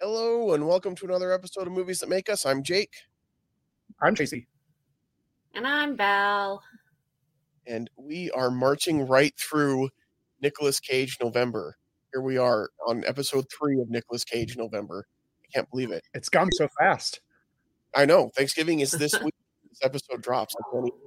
[0.00, 2.44] Hello and welcome to another episode of Movies That Make Us.
[2.44, 2.92] I'm Jake,
[4.02, 4.46] I'm Tracy.
[5.54, 6.62] And I'm Val.
[7.66, 9.88] and we are marching right through
[10.40, 11.76] Nicolas Cage November.
[12.12, 15.06] Here we are on episode three of Nicolas Cage November.
[15.44, 16.02] I can't believe it.
[16.14, 17.20] It's gone so fast.
[17.94, 18.30] I know.
[18.36, 19.34] Thanksgiving is this week.
[19.68, 20.54] This episode drops.
[20.56, 20.98] I can't even-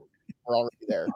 [0.46, 1.08] We're already there.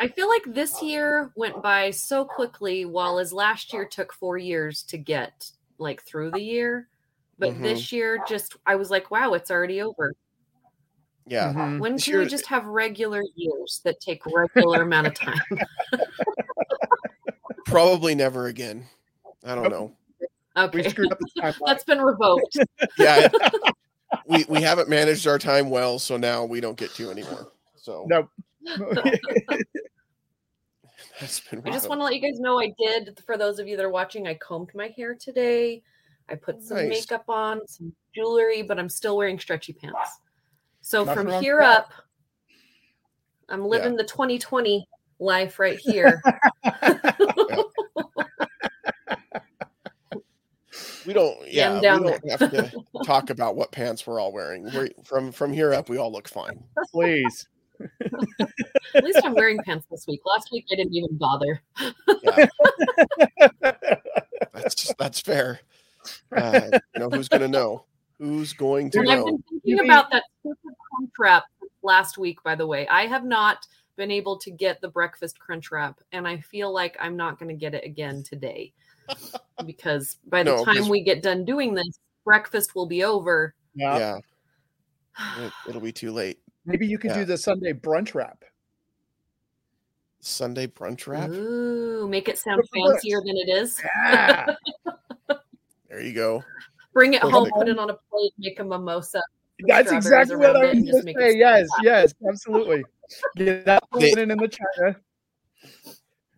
[0.00, 4.36] I feel like this year went by so quickly, while as last year took four
[4.36, 6.88] years to get like through the year.
[7.38, 7.62] But Mhm.
[7.62, 10.12] this year, just I was like, wow, it's already over.
[11.26, 11.52] Yeah.
[11.52, 11.78] Mhm.
[11.78, 15.40] When This can we just have regular years that take regular amount of time?
[17.72, 18.84] Probably never again.
[19.44, 19.72] I don't Nope.
[19.72, 19.92] know.
[20.72, 22.58] We Okay, screwed up the that's been revoked.
[22.98, 23.28] Yeah.
[24.26, 27.50] we we haven't managed our time well, so now we don't get to anymore.
[27.76, 28.28] So no.
[31.20, 33.18] that's been I just want to let you guys know I did.
[33.24, 35.82] For those of you that are watching, I combed my hair today.
[36.28, 36.88] I put some Nice.
[36.88, 40.20] makeup on, some jewelry, but I'm still wearing stretchy pants.
[40.82, 41.78] So Nothing from here that.
[41.78, 41.92] up,
[43.48, 44.86] I'm living the 2020
[45.18, 46.20] life right here.
[51.06, 52.72] we don't yeah, we down don't have to
[53.04, 54.64] talk about what pants we're all wearing.
[54.72, 56.62] We're, from from here up we all look fine.
[56.90, 57.46] Please.
[58.94, 60.20] At least I'm wearing pants this week.
[60.24, 61.62] Last week I didn't even bother.
[62.22, 62.46] Yeah,
[64.52, 65.60] that's just, that's fair.
[66.36, 67.84] Uh, you know who's going to know?
[68.18, 71.44] Who's going to And I've been thinking You mean- about that stupid crunch wrap
[71.82, 72.86] last week, by the way.
[72.88, 76.96] I have not been able to get the breakfast crunch wrap, and I feel like
[77.00, 78.72] I'm not going to get it again today.
[79.66, 83.54] because by the No, time 'cause- we get done doing this, breakfast will be over.
[83.74, 84.18] Yeah.
[85.18, 86.38] Yeah, it, it'll be too late.
[86.64, 87.18] Maybe you could Yeah.
[87.20, 88.44] do the Sunday brunch wrap.
[90.20, 91.30] Sunday brunch wrap.
[91.30, 93.80] Ooh, make it sound Look fancier than it is.
[93.84, 94.54] Yeah.
[95.88, 96.42] There you go.
[96.94, 99.22] Bring it home, put it on a plate, make a mimosa.
[99.66, 101.36] That's exactly what I was going to say.
[101.36, 102.82] Yes, yes, absolutely.
[103.36, 104.96] Get that They- linen in the china.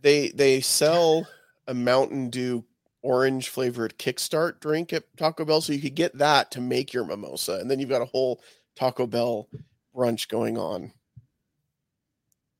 [0.03, 1.25] They they sell
[1.67, 2.65] a Mountain Dew
[3.03, 7.05] orange flavored Kickstart drink at Taco Bell, so you could get that to make your
[7.05, 8.41] mimosa, and then you've got a whole
[8.77, 9.49] Taco Bell
[9.95, 10.93] brunch going on.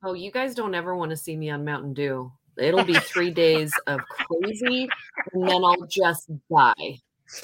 [0.03, 2.31] Oh, you guys don't ever want to see me on Mountain Dew.
[2.57, 4.87] It'll be three days of crazy,
[5.33, 6.99] and then I'll just die.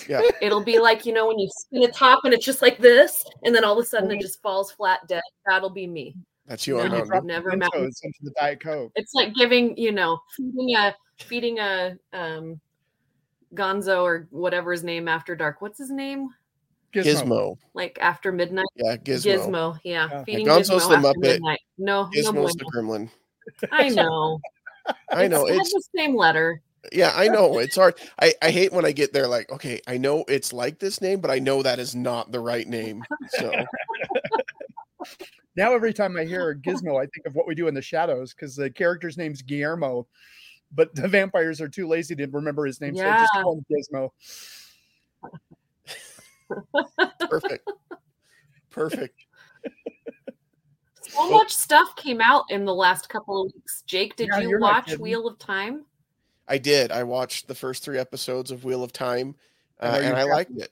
[0.07, 0.21] Yeah.
[0.41, 3.25] It'll be like, you know, when you spin a top and it's just like this,
[3.43, 5.23] and then all of a sudden it just falls flat dead.
[5.47, 6.15] That'll be me.
[6.45, 7.27] That's you on Mountain Dew.
[7.27, 8.91] never Mountain- Mentos into the Diet Coke.
[8.95, 12.59] It's like giving, you know, feeding a feeding a um
[13.53, 15.61] Gonzo or whatever his name after dark.
[15.61, 16.29] What's his name?
[16.93, 17.57] Gizmo.
[17.73, 18.65] Like after midnight?
[18.75, 19.37] Yeah, Gizmo.
[19.37, 19.79] Gizmo.
[19.83, 20.07] Yeah.
[20.11, 20.23] Yeah.
[20.23, 21.21] Feeding Gonzo's Gizmo the after Muppet.
[21.21, 21.59] midnight.
[21.77, 22.87] No, no Gizmo's the bueno.
[22.89, 23.09] gremlin.
[23.71, 24.39] I know.
[25.11, 25.45] I know.
[25.45, 26.61] It's, It's has the same letter.
[26.91, 27.59] yeah, I know.
[27.59, 27.95] It's hard.
[28.19, 31.21] I, I hate when I get there like, okay, I know it's like this name,
[31.21, 33.03] but I know that is not the right name.
[33.29, 33.51] So
[35.57, 38.33] Now every time I hear Gizmo, I think of what we do in the shadows
[38.33, 40.07] because the character's name's Guillermo,
[40.73, 43.43] but the vampires are too lazy to remember his name, so just Yeah.
[43.43, 44.09] call him Gizmo.
[47.29, 47.69] perfect.
[48.69, 49.19] Perfect.
[51.13, 53.83] So much stuff came out in the last couple of weeks.
[53.85, 54.97] Jake, did Yeah, you watch.
[54.97, 55.85] Wheel of Time?
[56.47, 56.91] I did.
[56.91, 59.35] I watched the first three episodes of Wheel of Time,
[59.79, 60.31] And uh, and I happy?
[60.31, 60.71] liked it.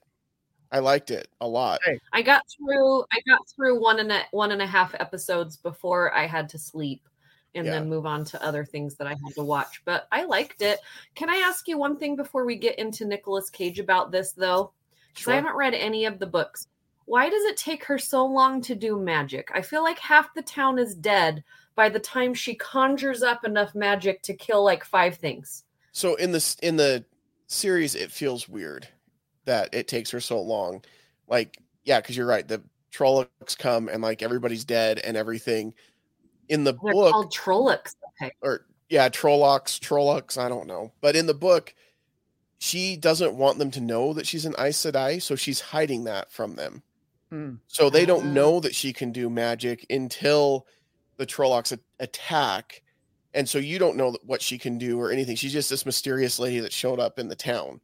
[0.71, 1.79] I liked it a lot.
[1.83, 1.99] Hey.
[2.13, 6.13] I got through I got through one and a one and a half episodes before
[6.15, 7.08] I had to sleep
[7.55, 7.73] and Yeah.
[7.73, 9.81] then move on to other things that I had to watch.
[9.85, 10.79] But I liked it.
[11.15, 14.73] Can I ask you one thing before we get into Nicolas Cage about this though?
[15.09, 15.33] Because Sure.
[15.33, 16.67] I haven't read any of the books.
[17.05, 19.49] Why does it take her so long to do magic?
[19.53, 21.43] I feel like half the town is dead
[21.73, 25.63] by the time she conjures up enough magic to kill like five things.
[25.91, 27.03] So in this in the
[27.47, 28.87] series, it feels weird
[29.45, 30.83] that it takes her so long.
[31.27, 32.47] Like, yeah, because you're right.
[32.47, 32.61] The
[32.91, 35.73] Trollocs come and like everybody's dead and everything.
[36.49, 37.95] In the They're book, called Trollocs.
[38.21, 38.31] Okay.
[38.41, 40.91] or yeah, Trollocs, Trollocs, I don't know.
[40.99, 41.73] But in the book,
[42.57, 46.31] she doesn't want them to know that she's an Aes Sedai, so she's hiding that
[46.31, 46.83] from them.
[47.29, 47.53] Hmm.
[47.67, 48.07] So they Ah.
[48.07, 50.65] don't know that she can do magic until
[51.17, 52.81] the Trollocs a- attack.
[53.35, 55.35] And so you don't know what she can do or anything.
[55.35, 57.79] She's just this mysterious lady that showed up in the town.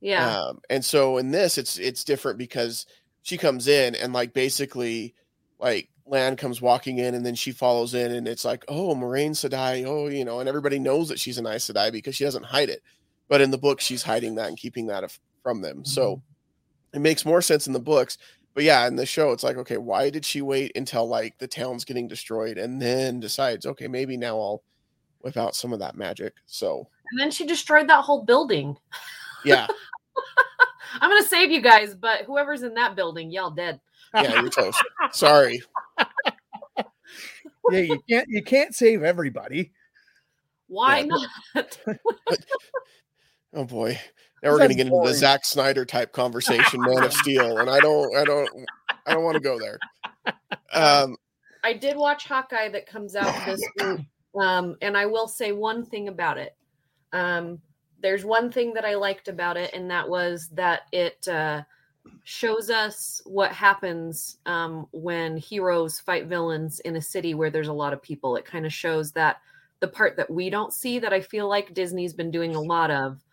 [0.00, 0.38] Yeah.
[0.38, 2.86] Um, and so in this, it's it's different because
[3.22, 5.14] she comes in and like basically
[5.58, 9.30] like Lan comes walking in and then she follows in and it's like, oh, Moiraine
[9.32, 12.44] Sedai, oh, you know, and everybody knows that she's an Aes Sedai because she doesn't
[12.44, 12.82] hide it.
[13.28, 15.84] But in the book, she's hiding that and keeping that af- from them.
[15.84, 16.96] So mm-hmm.
[16.96, 18.18] it makes more sense in the books.
[18.54, 21.46] But yeah, in the show, it's like, okay, why did she wait until like the
[21.46, 24.62] town's getting destroyed and then decides, okay, maybe now I'll
[25.20, 26.34] whip out some of that magic.
[26.46, 28.76] So And then she destroyed that whole building.
[29.44, 29.66] yeah,
[31.00, 33.80] I'm gonna save you guys, but whoever's in that building, y'all dead.
[34.14, 34.82] yeah, you're toast.
[35.12, 35.62] Sorry.
[37.70, 39.72] Yeah, you can't you can't save everybody.
[40.68, 41.18] Why Yeah.
[41.54, 41.78] not?
[43.54, 43.98] Oh boy.
[44.42, 45.14] Now we're gonna That's get into the boring.
[45.14, 48.50] Zack Snyder type conversation, Man of Steel, and I don't I don't
[49.06, 49.78] I don't want to go there.
[50.72, 51.16] Um
[51.64, 54.06] I did watch Hawkeye that comes out this week.
[54.38, 56.54] Um, and I will say one thing about it.
[57.12, 57.60] Um,
[58.00, 61.62] there's one thing that I liked about it, and that was that it uh,
[62.24, 67.72] shows us what happens um, when heroes fight villains in a city where there's a
[67.72, 68.36] lot of people.
[68.36, 69.38] It kind of shows that
[69.80, 72.90] the part that we don't see that I feel like Disney's been doing a lot
[72.90, 73.24] of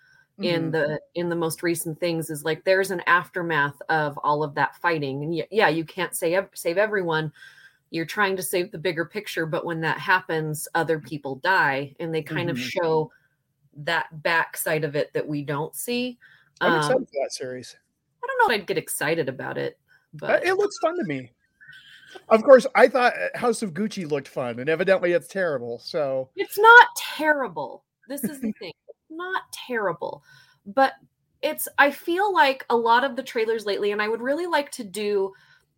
[0.41, 0.71] in Mhm.
[0.71, 4.75] the in the most recent things is like there's an aftermath of all of that
[4.75, 7.31] fighting and y- yeah you can't save save everyone
[7.91, 12.13] you're trying to save the bigger picture but when that happens other people die and
[12.13, 12.59] they kind of Mhm.
[12.59, 13.11] show
[13.75, 16.19] that backside of it that we don't see
[16.61, 17.75] I'm um, excited for that series.
[18.25, 19.77] I don't know if i'd get excited about it
[20.15, 21.31] Uh, but it looks fun to me.
[22.29, 25.79] Of course, I thought House of Gucci looked fun, and evidently it's terrible.
[25.79, 30.23] So it's not terrible this is the thing it's not terrible
[30.65, 30.93] but
[31.41, 34.71] it's i feel like a lot of the trailers lately and i would really like
[34.71, 35.33] to do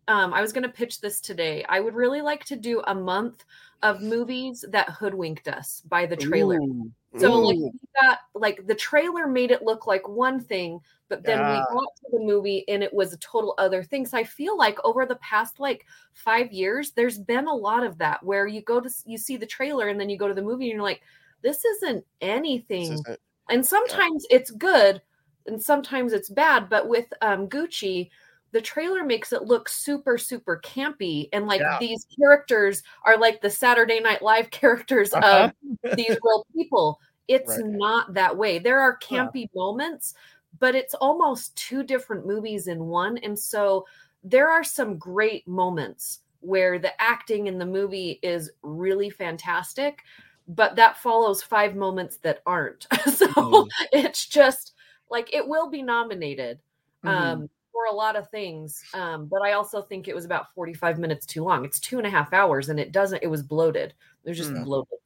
[0.08, 2.94] um, i was going to pitch this today i would really like to do a
[2.94, 3.44] month
[3.82, 6.90] of movies that hoodwinked us by the trailer Ooh.
[7.16, 10.78] So like ooh, we got like the trailer made it look like one thing
[11.08, 11.52] but then Yeah.
[11.52, 14.04] we got to the movie and it was a total other thing.
[14.04, 17.96] So i feel like over the past like five years there's been a lot of
[17.98, 20.42] that where you go to you see the trailer and then you go to the
[20.42, 21.00] movie and you're like
[21.40, 22.92] this isn't this anything.
[22.92, 25.00] isn't- and sometimes it's good
[25.46, 28.10] and sometimes it's bad but with um gucci
[28.52, 31.78] the trailer makes it look super super campy and like Yeah.
[31.78, 35.50] these characters are like the saturday night live characters Uh-huh.
[35.84, 36.98] of these real people
[37.28, 37.64] it's Right.
[37.64, 40.14] not that way there are campy moments
[40.58, 43.86] but it's almost two different movies in one and so
[44.24, 50.02] there are some great moments where the acting in the movie is really fantastic
[50.48, 53.72] but that follows five moments that aren't so Mhm.
[53.92, 54.72] it's just
[55.10, 56.58] like it will be nominated
[57.02, 57.42] Mhm.
[57.42, 60.98] um for a lot of things um but i also think it was about 45
[60.98, 63.94] minutes too long it's two and a half hours and it doesn't it was bloated
[64.24, 64.64] it was just Mm.
[64.64, 64.98] bloated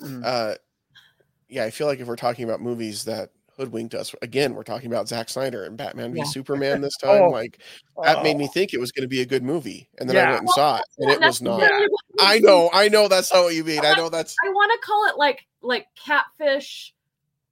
[0.00, 0.24] Mm.
[0.24, 0.54] uh
[1.48, 4.86] yeah, I feel like if we're talking about movies that hoodwinked us, again, we're talking
[4.86, 6.24] about Zack Snyder and Batman v Yeah.
[6.24, 7.22] Superman this time.
[7.24, 7.30] Oh.
[7.30, 7.58] Like
[8.04, 8.52] that made me Oh.
[8.54, 10.76] think it was going to be a good movie, and then I went and saw
[10.76, 11.58] it, and it was not.
[11.58, 11.88] necessarily
[12.20, 13.84] I know, I know that's not what you mean.
[13.84, 16.94] I know that's I want to call it like like catfish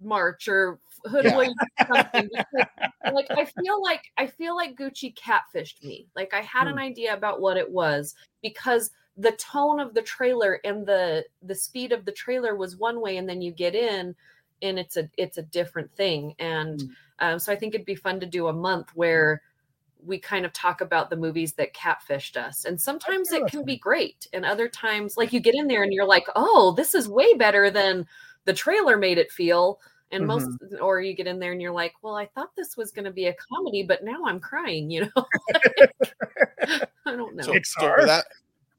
[0.00, 1.56] march or hoodwink
[1.86, 2.28] something.
[2.32, 2.68] because,
[3.12, 6.06] like I feel like I feel like Gucci catfished me.
[6.16, 10.60] Like I had an idea about what it was because the tone of the trailer
[10.64, 14.14] and the the speed of the trailer was one way, and then you get in
[14.62, 16.34] and it's a it's a different thing.
[16.38, 16.88] And Mm.
[17.20, 19.42] um, so I think it'd be fun to do a month where
[20.04, 22.64] we kind of talk about the movies that catfished us.
[22.64, 24.28] And sometimes it can be great.
[24.32, 27.34] And other times, like you get in there and you're like, oh, this is way
[27.34, 28.06] better than
[28.44, 29.80] the trailer made it feel.
[30.10, 30.48] And most,
[30.80, 33.10] or you get in there and you're like, well, I thought this was going to
[33.10, 35.26] be a comedy, but now I'm crying, you know?
[37.06, 37.42] I don't know.
[37.42, 38.24] so, so for that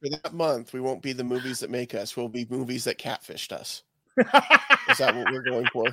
[0.01, 0.73] for that month.
[0.73, 2.15] We won't be the movies that make us.
[2.17, 3.83] We'll be movies that catfished us.
[4.17, 5.85] Is that what we're going for?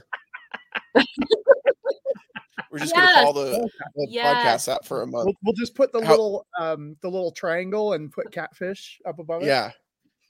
[2.70, 3.14] We're just Yes.
[3.14, 4.62] gonna call the, the Yes.
[4.62, 5.26] podcast that for a month.
[5.26, 9.18] we'll, we'll just put the How- little um the little triangle and put catfish up
[9.18, 9.46] above it.
[9.46, 9.70] Yeah,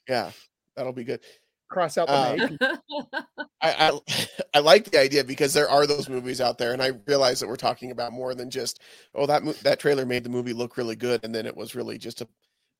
[0.07, 0.31] yeah,
[0.75, 1.21] that'll be good.
[1.69, 2.57] Cross out the
[2.91, 3.37] Uh.
[3.61, 3.99] I, I
[4.55, 7.47] I like the idea because there are those movies out there, and I realize that
[7.47, 8.81] we're talking about more than just
[9.15, 11.75] oh that mo- that trailer made the movie look really good, and then it was
[11.75, 12.27] really just a.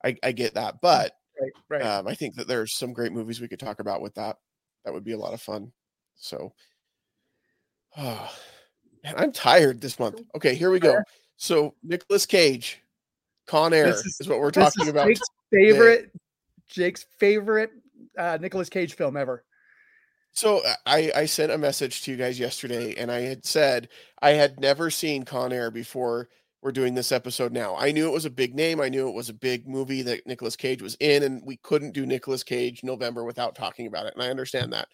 [0.06, 1.82] I, I get that, but Right, right.
[1.82, 4.38] um, I think that there's some great movies we could talk about with that.
[4.86, 5.72] That would be a lot of fun.
[6.16, 6.54] So,
[7.98, 8.32] oh,
[9.04, 10.22] man, I'm tired this month.
[10.36, 11.02] Okay, here we go.
[11.38, 12.82] So Nicolas Cage,
[13.48, 15.08] Con Air is, is- what we're This talking is about.
[15.08, 16.12] Jake's favorite
[16.68, 17.72] Jake's favorite
[18.18, 19.44] uh Nicolas Cage film ever.
[20.38, 23.90] So uh, I, I sent a message to you guys yesterday, and I had said
[24.22, 26.30] I had never seen Con Air before
[26.62, 27.52] we're doing this episode.
[27.52, 28.80] Now I knew it was a big name.
[28.80, 31.94] I knew it was a big movie that Nicolas Cage was in, and we couldn't
[31.94, 34.90] do Nicolas Cage November without talking about it, and I understand that.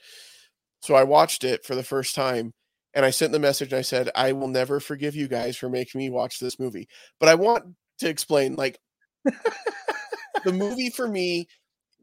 [0.81, 2.53] So I watched it for the first time,
[2.93, 3.73] and I sent the message.
[3.73, 6.87] And I said I will never forgive you guys for making me watch this movie,
[7.19, 7.65] but I want
[7.99, 8.55] to explain.
[8.55, 8.79] Like
[9.25, 11.47] the movie for me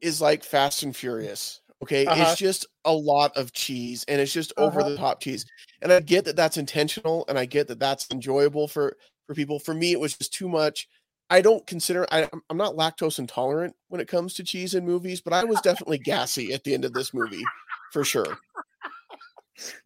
[0.01, 1.61] is like Fast and Furious.
[1.83, 2.23] Okay, Uh-huh.
[2.23, 4.91] it's just a lot of cheese, and it's just over Uh-huh.
[4.91, 5.47] the top cheese.
[5.83, 9.59] And I get that that's intentional, and I get that that's enjoyable for for people.
[9.59, 10.89] For me, it was just too much.
[11.31, 14.85] I don't consider I, I'm- I'm not lactose intolerant when it comes to cheese in
[14.85, 17.45] movies, but I was definitely gassy at the end of this movie,
[17.93, 18.37] for sure.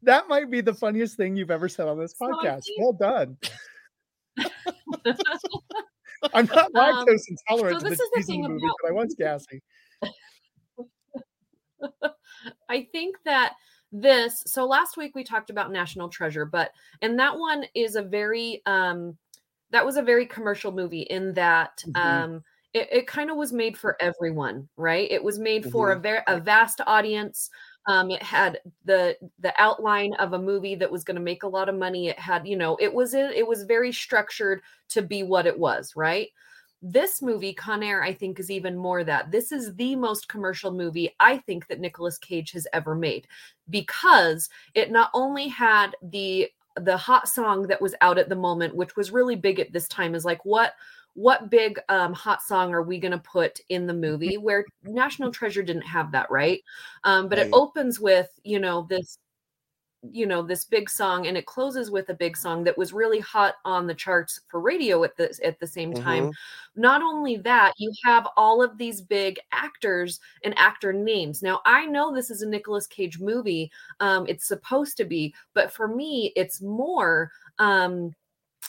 [0.03, 2.63] That might be the funniest thing you've ever said on this podcast.
[2.79, 3.37] Well done.
[6.33, 8.49] I'm not Um, lactose intolerant so to this the is the cheese in thing the
[8.49, 9.63] movie, about- but I was gassy.
[12.69, 13.55] I think that
[13.93, 16.73] this so last week we talked about National Treasure, but
[17.03, 19.17] and that one is a very um
[19.71, 21.97] that was a very commercial movie in that Mhm.
[21.97, 25.09] um it, it kind of was made for everyone, right?
[25.11, 25.93] It was made for Mm-hmm.
[25.93, 27.51] a very a vast audience.
[27.89, 31.49] Um, it had the the outline of a movie that was going to make a
[31.49, 32.09] lot of money.
[32.09, 35.59] It had, you know, it was it, it was very structured to be what it
[35.59, 36.29] was, right?
[36.87, 39.31] This movie, Con Air, I think, is even more that.
[39.31, 43.27] This is the most commercial movie I think that Nicolas Cage has ever made
[43.71, 48.77] because it not only had the the hot song that was out at the moment,
[48.77, 50.75] which was really big at this time, is like what
[51.15, 54.37] what big um, hot song are we going to put in the movie?
[54.37, 56.61] Where National Treasure didn't have that, right?
[57.05, 59.17] Um, but it opens with you know this
[60.11, 63.21] you know this big song and it closes with a big song that was really
[63.21, 66.31] hot on the charts for radio at the at the same time.
[66.77, 71.43] Not only that you have all of these big actors and actor names.
[71.43, 73.71] Now i know this is a Nicolas cage movie
[74.01, 78.15] um it's supposed to be but for me it's more um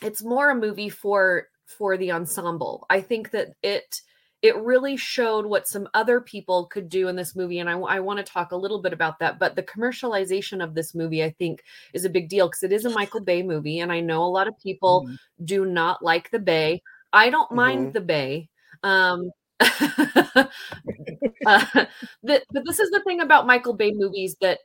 [0.01, 2.85] it's more a movie for for the ensemble.
[2.89, 4.01] I think that it
[4.45, 7.99] it really showed what some other people could do in this movie and i, I
[7.99, 11.31] want to talk a little bit about that but the commercialization of this movie i
[11.31, 14.23] think is a big deal because it is a michael bay movie and i know
[14.23, 15.17] a lot of people Mhm.
[15.45, 17.93] do not like the bay i don't mind Mhm.
[17.93, 18.49] the bay
[18.83, 19.31] um
[21.45, 21.85] uh,
[22.23, 24.59] but this is the thing about michael bay movies that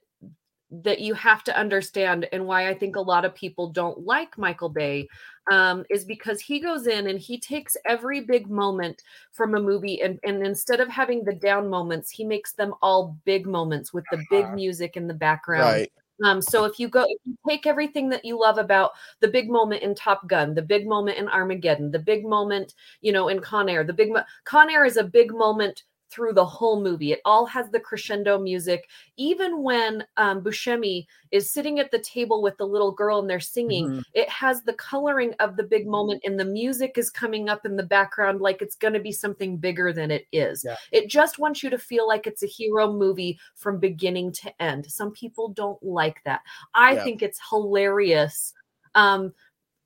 [0.70, 4.36] that you have to understand and why i think a lot of people don't like
[4.38, 5.08] michael bay
[5.50, 9.02] um, is because he goes in and he takes every big moment
[9.32, 13.18] from a movie and, and instead of having the down moments he makes them all
[13.24, 14.54] big moments with the big Uh-huh.
[14.54, 15.92] music in the background Right.
[16.24, 18.90] um, so if you go, if you take everything that you love about
[19.20, 23.10] the big moment in Top Gun, the big moment in Armageddon, the big moment, you
[23.10, 26.44] know, in Con Air, the big mo- Con Air is a big moment through the
[26.44, 27.12] whole movie.
[27.12, 28.88] It all has the crescendo music.
[29.16, 33.40] Even when um, Buscemi is sitting at the table with the little girl and they're
[33.40, 34.02] singing, Mhm.
[34.14, 37.76] it has the coloring of the big moment, and the music is coming up in
[37.76, 40.64] the background like it's going to be something bigger than it is.
[40.64, 40.76] Yeah.
[40.92, 44.86] It just wants you to feel like it's a hero movie from beginning to end.
[44.90, 46.40] Some people don't like that.
[46.74, 47.04] I Yeah.
[47.04, 48.52] think it's hilarious.
[48.96, 49.32] Um,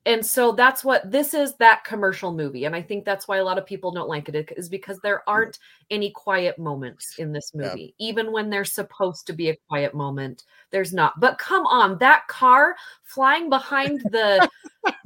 [0.05, 2.65] and so that's what this is that commercial movie.
[2.65, 5.27] And I think that's why a lot of people don't like it is because there
[5.27, 5.57] aren't
[5.89, 7.69] any quiet moments in this Yeah.
[7.69, 7.95] movie.
[7.97, 11.19] Even when there's supposed to be a quiet moment, there's not.
[11.19, 14.47] But come on, that car flying behind the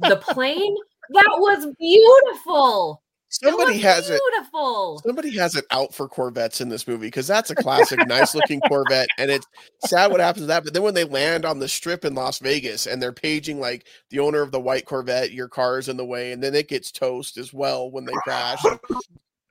[0.00, 0.76] the plane,
[1.10, 3.02] that was beautiful.
[3.30, 4.20] Somebody has it.
[4.32, 5.00] beautiful.
[5.06, 8.60] Somebody has it out for Corvettes in this movie because that's a classic, nice looking
[8.60, 9.08] Corvette.
[9.18, 9.46] And it's
[9.86, 10.64] sad what happens to that.
[10.64, 13.86] But then when they land on the strip in Las Vegas and they're paging like
[14.10, 16.90] the owner of the white Corvette, your car's in the way, and then it gets
[16.90, 18.62] toast as well when they crash.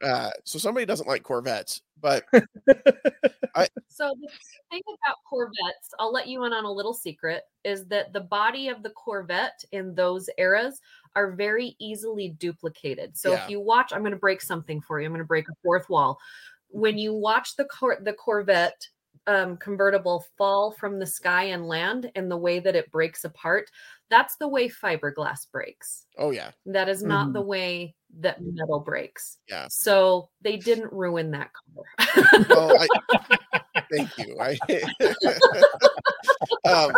[0.03, 2.23] Uh, so somebody doesn't like Corvettes, but
[3.55, 4.29] I, So the
[4.71, 8.69] thing about Corvettes, I'll let you in on a little secret, is that the body
[8.69, 10.79] of the Corvette in those eras
[11.15, 13.17] are very easily duplicated.
[13.17, 13.43] So Yeah.
[13.43, 15.05] if you watch, I'm going to break something for you.
[15.05, 16.19] I'm going to break a fourth wall.
[16.69, 18.87] When you watch the cor- the Corvette
[19.27, 23.69] um, convertible fall from the sky and land, and the way that it breaks apart,
[24.09, 26.05] that's the way fiberglass breaks.
[26.17, 27.33] oh yeah, That is not Mhm.
[27.33, 29.37] the way that metal breaks.
[29.47, 29.67] Yeah.
[29.69, 32.45] So they didn't ruin that car.
[32.49, 32.87] well, I,
[33.91, 34.35] thank you.
[34.39, 34.57] I,
[36.65, 36.93] um,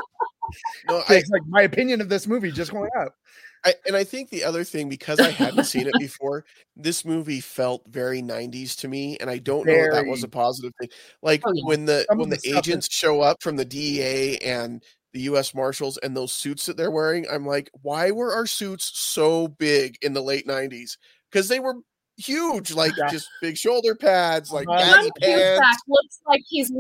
[0.88, 3.16] no, I, It's like my opinion of this movie just went up.
[3.64, 7.40] I, and I think the other thing, because I hadn't seen it before, this movie
[7.42, 10.90] felt very '90s to me, and I don't know if that was a positive thing.
[11.22, 11.64] Like Oh, yeah.
[11.66, 14.84] when the Some when the, the stuff is- agents show up from the DEA and
[15.14, 15.54] the U.S.
[15.54, 19.98] Marshals and those suits that they're wearing, I'm like, why were our suits so big
[20.02, 20.98] in the late '90s?
[21.32, 21.76] Because they were
[22.18, 23.10] huge, like Yeah.
[23.10, 24.96] just big shoulder pads, like Uh-huh.
[24.98, 25.82] baggy pants.
[25.88, 26.72] Looks like he's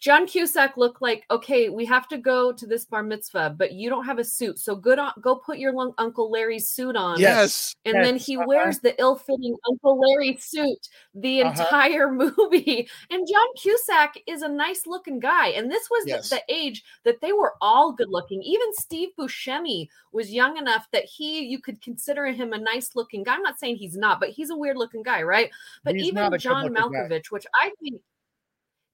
[0.00, 3.90] John Cusack looked like, okay, we have to go to this bar mitzvah, but you
[3.90, 4.58] don't have a suit.
[4.58, 7.20] So good on, go put your lung- Uncle Larry's suit on.
[7.20, 7.74] Yes.
[7.84, 8.46] And Yes, then he uh-huh.
[8.48, 11.50] wears the ill-fitting Uncle Larry suit the Uh-huh.
[11.62, 12.88] entire movie.
[13.10, 15.48] And John Cusack is a nice-looking guy.
[15.48, 16.30] And this was the- Yes.
[16.30, 18.42] the, age that they were all good-looking.
[18.42, 23.34] Even Steve Buscemi was young enough that he you could consider him a nice-looking guy.
[23.34, 25.50] I'm not saying he's not, but he's a weird-looking guy, right?
[25.84, 27.08] But He's even John good-looking guy.
[27.08, 28.00] Malkovich, which I think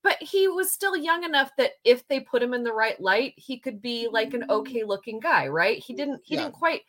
[0.06, 3.34] but he was still young enough that if they put him in the right light,
[3.36, 5.82] he could be like an okay looking guy, right?
[5.82, 6.42] He didn't he Yeah.
[6.42, 6.82] didn't quite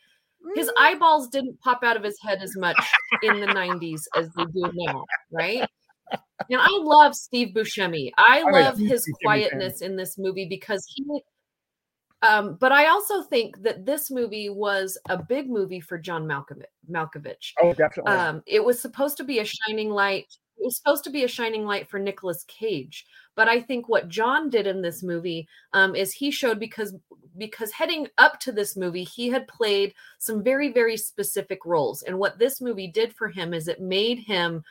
[0.54, 2.80] his eyeballs didn't pop out of his head as much
[3.24, 5.68] in the 90s as they do now, right?
[6.12, 8.12] And I love Steve Buscemi.
[8.16, 11.04] I Oh, yeah, love his quietness in this movie because he
[12.22, 16.66] um, but I also think that this movie was a big movie for John Malkovich.
[16.88, 17.52] Malkovich.
[17.60, 18.12] Oh, definitely.
[18.12, 20.32] Um, it was supposed to be a shining light.
[20.58, 23.06] It was supposed to be a shining light for Nicolas Cage.
[23.36, 26.94] But I think what John did in this movie um, is he showed because
[27.36, 32.18] because heading up to this movie, he had played some very very specific roles, and
[32.18, 34.64] what this movie did for him is it made him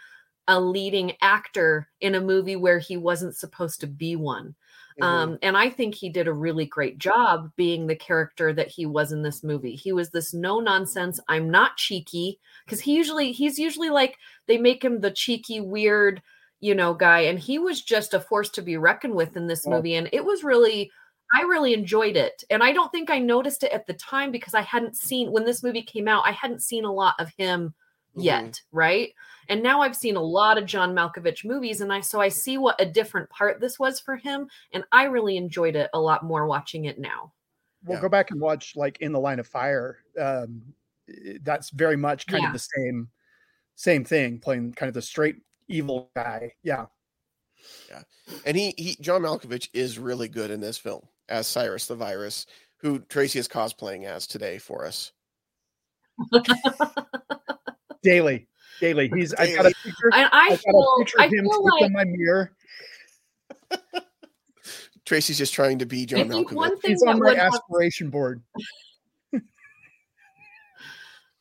[0.47, 4.55] a leading actor in a movie where he wasn't supposed to be one.
[4.97, 5.07] Mhm.
[5.07, 8.85] Um, and I think he did a really great job being the character that he
[8.87, 9.75] was in this movie.
[9.75, 14.57] He was this no nonsense, I'm not cheeky, because he usually he's usually like they
[14.57, 16.21] make him the cheeky, weird,
[16.61, 19.67] you know, guy, and he was just a force to be reckoned with in this
[19.67, 19.81] Yeah.
[19.81, 19.93] movie.
[19.95, 20.91] And it was really
[21.35, 22.43] I really enjoyed it.
[22.49, 25.45] And I don't think I noticed it at the time because I hadn't seen when
[25.45, 27.75] this movie came out, I hadn't seen a lot of him
[28.15, 28.51] Mhm.
[28.51, 29.13] yet, right?
[29.49, 32.57] And now I've seen a lot of John Malkovich movies and I so I see
[32.57, 36.23] what a different part this was for him and I really enjoyed it a lot
[36.23, 37.31] more watching it now.
[37.85, 38.01] we'll yeah.
[38.01, 40.61] go back and watch like in the line of fire um
[41.43, 42.47] that's very much kind Yeah.
[42.49, 43.07] of the same
[43.75, 45.37] same thing playing kind of the straight
[45.69, 46.87] evil guy Yeah.
[47.89, 48.01] yeah
[48.45, 52.45] And he he John Malkovich is really good in this film as Cyrus the Virus,
[52.77, 55.11] who Tracy is cosplaying as today for us.
[58.03, 58.47] daily
[58.79, 61.33] daily he's i've got a picture And I i've got a feel picture I of
[61.33, 62.51] him feel slipped like on my mirror.
[65.05, 66.53] Tracy's just trying to be I John think Malkovich.
[66.53, 68.41] one thing he's that on my would have aspiration board.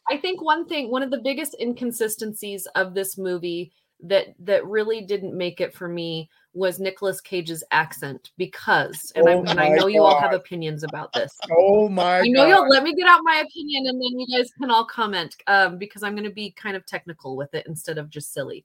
[0.08, 3.72] I think one thing, one of the biggest inconsistencies of this movie
[4.02, 9.44] that that really didn't make it for me was Nicolas Cage's accent because, and, Oh
[9.44, 11.36] I, and I know you all have opinions about this.
[11.50, 14.26] oh my I know god you'll let me get out my opinion, and then you
[14.36, 17.66] guys can all comment um, because I'm going to be kind of technical with it
[17.66, 18.64] instead of just silly.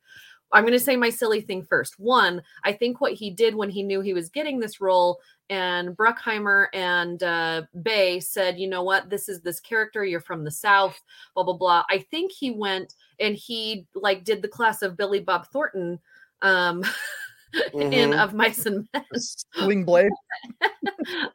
[0.53, 1.99] I'm going to say my silly thing first.
[1.99, 5.95] One, I think what he did when he knew he was getting this role, and
[5.97, 9.09] Bruckheimer and uh, Bay said, "You know what?
[9.09, 10.03] This is this character.
[10.03, 10.99] You're from the South.
[11.35, 15.19] Blah blah blah." I think he went and he like did the class of Billy
[15.19, 15.99] Bob Thornton.
[16.41, 16.83] Um,
[17.73, 18.23] in Mhm.
[18.23, 20.11] of mice and men sling blade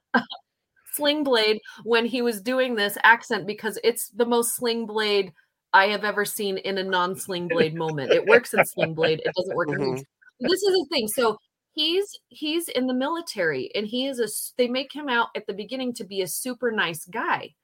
[0.93, 5.33] sling blade when he was doing this accent because it's the most sling blade
[5.77, 8.11] I have ever seen in a non sling blade moment.
[8.11, 10.05] It works in sling blade, it doesn't work in Mhm.
[10.41, 11.07] this is the thing.
[11.09, 11.37] So
[11.73, 14.29] he's he's in the military and he is a.
[14.57, 17.55] they make him out at the beginning to be a super nice guy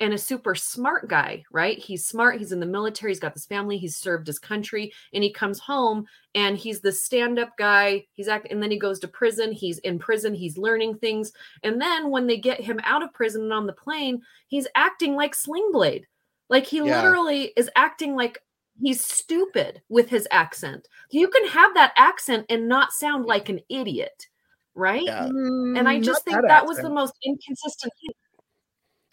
[0.00, 1.78] and a super smart guy, right?
[1.78, 5.22] He's smart, he's in the military, he's got this family, he's served his country, and
[5.22, 8.04] he comes home and he's the stand-up guy.
[8.12, 9.52] He's act and then he goes to prison.
[9.52, 11.32] He's in prison, he's learning things.
[11.62, 15.14] And then when they get him out of prison and on the plane, he's acting
[15.14, 16.06] like Sling Blade.
[16.52, 16.96] Like he Yeah.
[16.96, 18.38] literally is acting like
[18.82, 20.86] he's stupid with his accent.
[21.10, 24.26] You can have that accent and not sound like an idiot,
[24.74, 25.02] right?
[25.06, 25.30] Yeah.
[25.74, 28.14] And I Mm, just not think that, was the most inconsistent thing.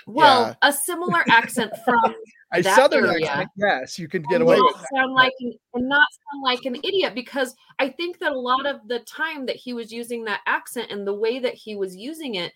[0.05, 0.55] Well, Yeah.
[0.69, 1.95] a similar accent from
[2.53, 3.27] a that southern area.
[3.27, 4.87] accent yes you can get away not with that.
[4.97, 8.65] sound like an, and not sound like an idiot because I think that a lot
[8.65, 11.95] of the time that he was using that accent and the way that he was
[11.95, 12.51] using it,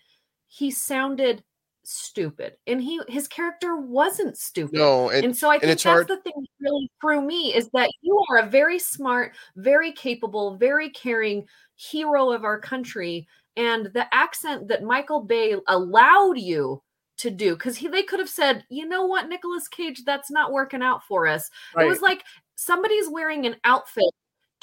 [0.48, 1.42] he sounded
[1.84, 4.78] stupid, and he his character wasn't stupid.
[4.78, 7.68] No, and and so I think that's hard- the thing that really threw me is
[7.70, 13.86] that you are a very smart, very capable, very caring hero of our country, and
[13.86, 16.82] the accent that Michael Bay allowed you
[17.16, 20.52] to do because he they could have said, you know what, nicolas Cage, that's not
[20.52, 21.48] working out for us.
[21.78, 22.24] It was like
[22.56, 24.04] somebody's wearing an outfit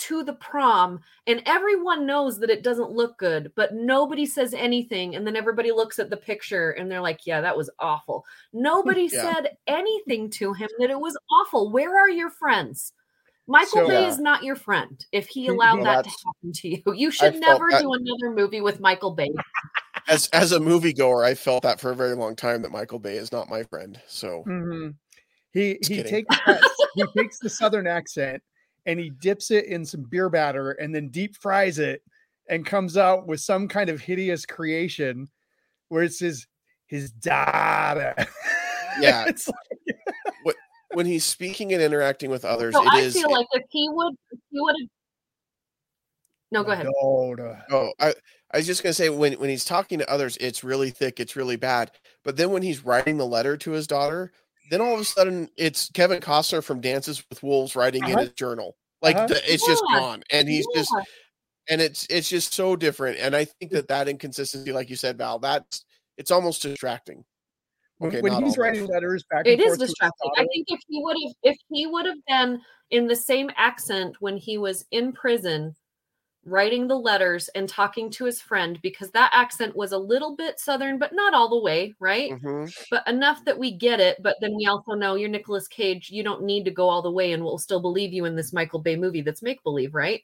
[0.08, 5.16] to the prom and everyone knows that it doesn't look good but nobody says anything
[5.16, 9.08] and then everybody looks at the picture and they're like yeah that was awful nobody
[9.12, 9.34] Yeah.
[9.34, 12.94] said anything to him that it was awful where are your friends
[13.48, 14.08] michael So- bay Yeah.
[14.08, 17.12] is not your friend if he He- allowed he- that to happen to you you
[17.12, 19.30] should felt never that- do another movie with michael bay
[20.08, 23.18] as as a moviegoer, I felt that for a very long time that Michael Bay
[23.18, 24.02] is not my friend.
[24.08, 24.96] So Mhm.
[25.54, 26.26] He Just he kidding.
[26.26, 26.38] takes
[26.96, 28.42] he takes the southern accent
[28.86, 32.02] and he dips it in some beer batter and then deep fries it
[32.50, 35.28] and comes out with some kind of hideous creation
[35.90, 36.48] where it says
[36.88, 38.14] his daughter.
[39.00, 39.24] Yeah.
[39.28, 40.56] it's like,
[40.94, 43.14] when he's speaking and interacting with others, So it I is.
[43.14, 44.90] feel like if he would, if he would have.
[46.52, 46.88] No, go ahead.
[47.02, 47.64] daughter.
[47.72, 48.14] Oh, I,
[48.54, 51.38] I was just gonna say when when he's talking to others, it's really thick, it's
[51.38, 51.92] really bad.
[52.26, 54.34] But then when he's writing the letter to his daughter,
[54.70, 58.22] then all of a sudden it's Kevin Costner from Dances with Wolves writing in Uh-huh.
[58.22, 58.78] his journal.
[59.02, 59.28] Like Uh-huh.
[59.28, 60.94] the, it's just gone, and he's just
[61.70, 63.18] and it's it's just so different.
[63.20, 65.86] And I think that that inconsistency, like you said, Val, that's
[66.18, 67.24] it's almost distracting.
[67.98, 68.60] When, Okay, when not he's almost.
[68.60, 70.32] writing letters back It and is forth distracting.
[70.38, 74.18] I think if he would have, if he would have been in the same accent
[74.20, 75.76] when he was in prison,
[76.46, 80.60] writing the letters and talking to his friend, because that accent was a little bit
[80.60, 82.32] southern, but not all the way, right?
[82.32, 82.74] Mhm.
[82.90, 84.18] But enough that we get it.
[84.24, 86.10] But then we also know you're Nicolas Cage.
[86.10, 88.54] You don't need to go all the way, and we'll still believe you in this
[88.54, 90.22] Michael Bay movie that's make believe, right?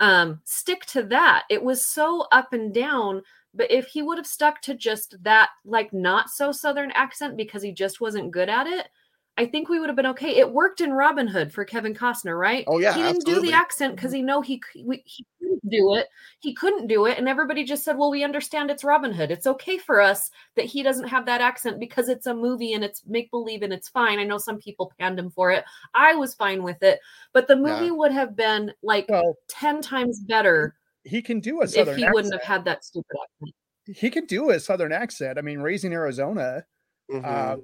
[0.00, 1.44] Um, stick to that.
[1.50, 3.22] It was so up and down.
[3.54, 7.62] But if he would have stuck to just that, like not so southern accent because
[7.62, 8.88] he just wasn't good at it,
[9.38, 10.36] I think we would have been okay.
[10.36, 12.64] It worked in Robin Hood for Kevin Costner, right?
[12.66, 13.46] Oh, yeah, he didn't absolutely.
[13.46, 16.08] do the accent because he know he we, he couldn't do it.
[16.40, 19.30] He couldn't do it, and everybody just said, "Well, we understand it's Robin Hood.
[19.30, 22.82] It's okay for us that he doesn't have that accent because it's a movie and
[22.82, 25.64] it's make believe and it's fine." I know some people panned him for it.
[25.94, 26.98] I was fine with it,
[27.32, 27.90] but the movie Yeah.
[27.92, 30.74] would have been like well, ten times better
[31.04, 32.14] he can do a if southern he accent.
[32.14, 33.54] wouldn't have had that stupid accent.
[33.96, 35.38] He can do a southern accent.
[35.38, 36.66] I mean, raising Arizona,
[37.10, 37.24] Mhm.
[37.24, 37.56] uh,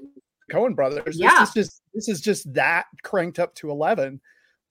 [0.50, 1.16] Coen brothers.
[1.18, 1.40] Yeah.
[1.40, 4.20] This is just this is just that cranked up to eleven.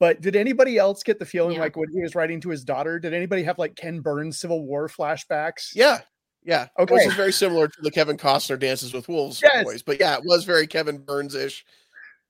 [0.00, 1.60] But did anybody else get the feeling Yeah.
[1.62, 2.98] like when he was writing to his daughter?
[2.98, 5.70] Did anybody have like Ken Burns Civil War flashbacks?
[5.74, 6.00] yeah,
[6.42, 6.66] yeah.
[6.78, 6.94] Okay.
[6.94, 9.64] Which is very similar to the Kevin Costner Dances with Wolves Yes.
[9.64, 11.64] voice, but yeah, it was very Kevin Burns ish.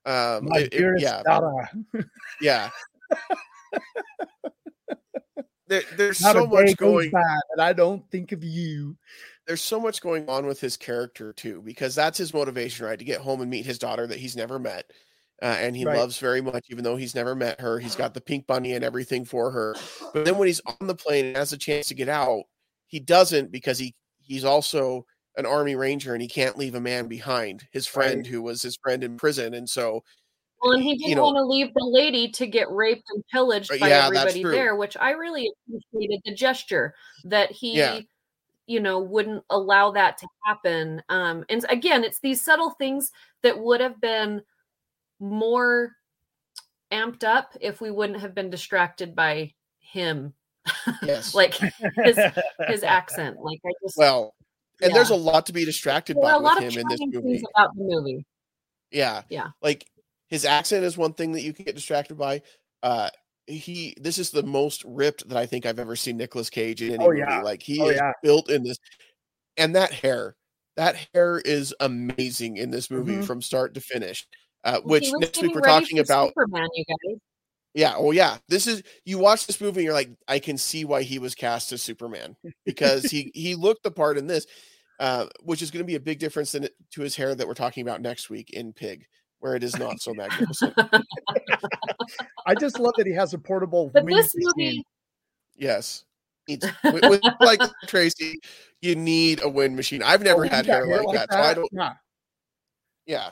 [0.07, 1.69] Um, My it- it- dearest yeah, daughter.
[2.41, 2.69] yeah.
[5.67, 7.11] there, there's Not so much going.
[7.11, 7.23] by
[7.57, 8.97] that I don't think of you.
[9.47, 12.99] There's so much going on with his character too, because that's his motivation, right?
[12.99, 14.91] To get home and meet his daughter that he's never met,
[15.43, 15.97] uh, and he Right.
[15.99, 17.79] loves very much, even though he's never met her.
[17.79, 19.77] He's got the pink bunny and everything for her.
[20.15, 22.45] But then when he's on the plane and has a chance to get out,
[22.87, 25.05] he doesn't because he he's also
[25.37, 28.27] an army ranger and he can't leave a man behind, his friend Right.
[28.27, 30.03] who was his friend in prison, and so
[30.63, 33.69] Well, and he didn't know- want to leave the lady to get raped and pillaged
[33.71, 38.01] by yeah, everybody there, which I really appreciated the gesture that he, Yeah.
[38.67, 41.03] You know, wouldn't allow that to happen.
[41.09, 43.11] Um, and again, it's these subtle things
[43.43, 44.43] that would have been
[45.21, 45.93] more
[46.93, 50.35] amped up if we wouldn't have been distracted by him,
[51.03, 52.19] yes, like his
[52.67, 53.39] his accent.
[53.41, 54.35] Like I just well,
[54.81, 54.95] and yeah.
[54.95, 57.01] there's a lot to be distracted there by are a lot with him in this
[57.01, 57.43] movie.
[57.55, 58.25] about the movie.
[58.91, 59.23] Yeah.
[59.29, 59.49] Yeah.
[59.61, 59.87] Like
[60.29, 62.43] his accent is one thing that you can get distracted by.
[62.83, 63.11] Uh
[63.47, 66.93] he this is the most ripped that I think I've ever seen Nicolas Cage in
[66.93, 67.43] any Oh, movie.
[67.43, 68.13] Like he Oh, is yeah.
[68.23, 68.79] built in this
[69.57, 70.37] and that hair.
[70.77, 73.27] That hair is amazing in this movie Mhm.
[73.27, 74.27] from start to finish.
[74.65, 77.19] Uh, Well, which next week we're talking about Superman, you guys.
[77.75, 78.39] yeah, oh yeah.
[78.49, 81.35] This is you watch this movie and you're like, I can see why he was
[81.35, 84.47] cast as Superman because he he looked the part in this,
[85.01, 87.55] uh, which is going to be a big difference in, to his hair that we're
[87.55, 89.07] talking about next week in Pig,
[89.45, 90.73] where it is not so magnificent.
[92.47, 93.91] I just love that he has a portable.
[93.93, 94.53] But wind this machine.
[94.57, 94.85] movie,
[95.55, 96.07] Yes,
[96.49, 98.41] Needs- with, with like Tracy,
[98.81, 100.03] you need a wind machine.
[100.03, 101.71] I've Oh, never you had got hair like that, so I don't.
[101.75, 101.93] Nah.
[103.05, 103.31] Yeah,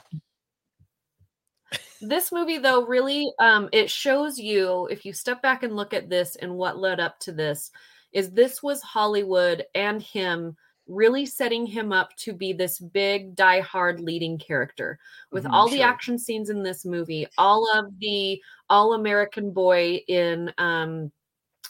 [1.99, 6.11] this movie though really um it shows you if you step back and look at
[6.11, 7.71] this and what led up to this
[8.11, 10.55] is this was hollywood and him
[10.87, 14.99] really setting him up to be this big die-hard leading character.
[15.31, 20.01] With Mhm, all the action scenes in this movie all of the all american boy
[20.07, 21.11] in um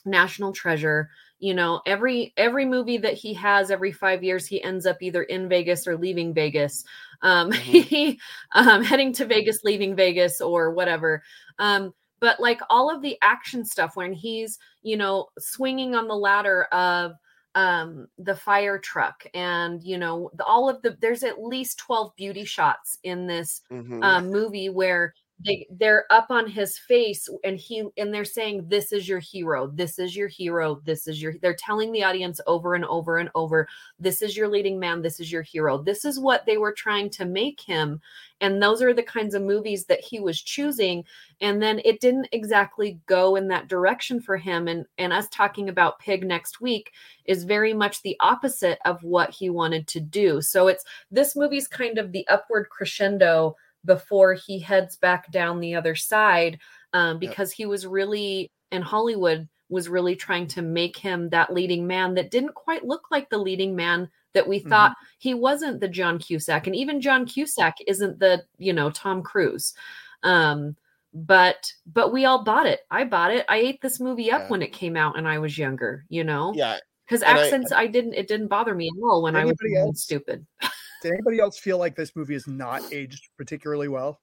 [0.05, 4.85] national treasure you know every every movie that he has every five years he ends
[4.85, 6.83] up either in vegas or leaving vegas.
[7.21, 7.87] Um Mhm.
[7.91, 8.19] he
[8.53, 11.23] um heading to vegas leaving vegas or whatever.
[11.59, 16.15] Um but like all of the action stuff when he's you know swinging on the
[16.15, 17.13] ladder of
[17.55, 22.15] um the fire truck and you know the, all of the there's at least 12
[22.15, 24.03] beauty shots in this mhm.
[24.03, 25.13] um, movie where
[25.45, 29.67] they they're up on his face and he and they're saying this is your hero.
[29.67, 30.81] This is your hero.
[30.85, 33.67] This is your they're telling the audience over and over and over
[33.99, 35.01] this is your leading man.
[35.01, 35.81] This is your hero.
[35.81, 38.01] This is what they were trying to make him
[38.41, 41.03] and those are the kinds of movies that he was choosing
[41.41, 45.69] and then it didn't exactly go in that direction for him and and us talking
[45.69, 46.91] about pig next week
[47.25, 50.41] is very much the opposite of what he wanted to do.
[50.41, 55.75] So it's this movie's kind of the upward crescendo before he heads back down the
[55.75, 56.59] other side
[56.93, 57.19] um, Yep.
[57.19, 62.13] because he was really in hollywood was really trying to make him that leading man
[62.13, 64.91] that didn't quite look like the leading man that we thought.
[64.91, 65.05] Mm-hmm.
[65.19, 69.73] he wasn't the John Cusack and even John Cusack isn't the you know Tom Cruise.
[70.21, 70.75] Um
[71.13, 72.81] but but we all bought it.
[72.89, 73.45] I bought it.
[73.49, 74.49] I ate this movie up yeah.
[74.49, 76.53] when it came out and I was younger you know?
[76.55, 79.57] Yeah because accents I, I, didn't it didn't bother me at all when I was
[79.77, 80.45] else, stupid
[81.03, 84.19] did anybody else feel like this movie is not aged particularly well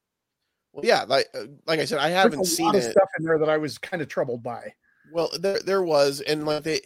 [0.72, 2.82] well yeah like uh, like I said I haven't seen it.
[2.82, 4.72] stuff in there that I was kind of troubled by
[5.12, 6.80] well there there was and like they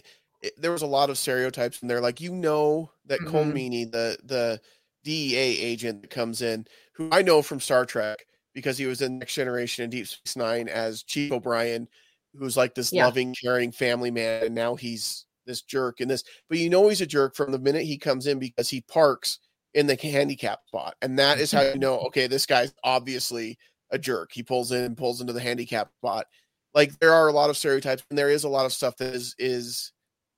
[0.44, 2.00] it, there was a lot of stereotypes in there.
[2.00, 3.90] Like you know that mm-hmm.
[3.90, 4.60] The the
[5.02, 8.18] DEA agent that comes in, who I know from Star Trek
[8.54, 11.88] because he was in Next Generation and Deep Space Nine as Chief O'Brien,
[12.34, 13.06] who's like this yeah.
[13.06, 16.24] loving, caring family man, and now he's this jerk in this.
[16.48, 19.38] But you know he's a jerk from the minute he comes in because he parks
[19.74, 21.98] in the handicap spot, and that is how you know.
[22.06, 23.58] Okay, this guy's obviously
[23.90, 24.30] a jerk.
[24.32, 26.26] He pulls in and pulls into the handicap spot.
[26.74, 29.14] Like there are a lot of stereotypes, and there is a lot of stuff that
[29.14, 29.92] is is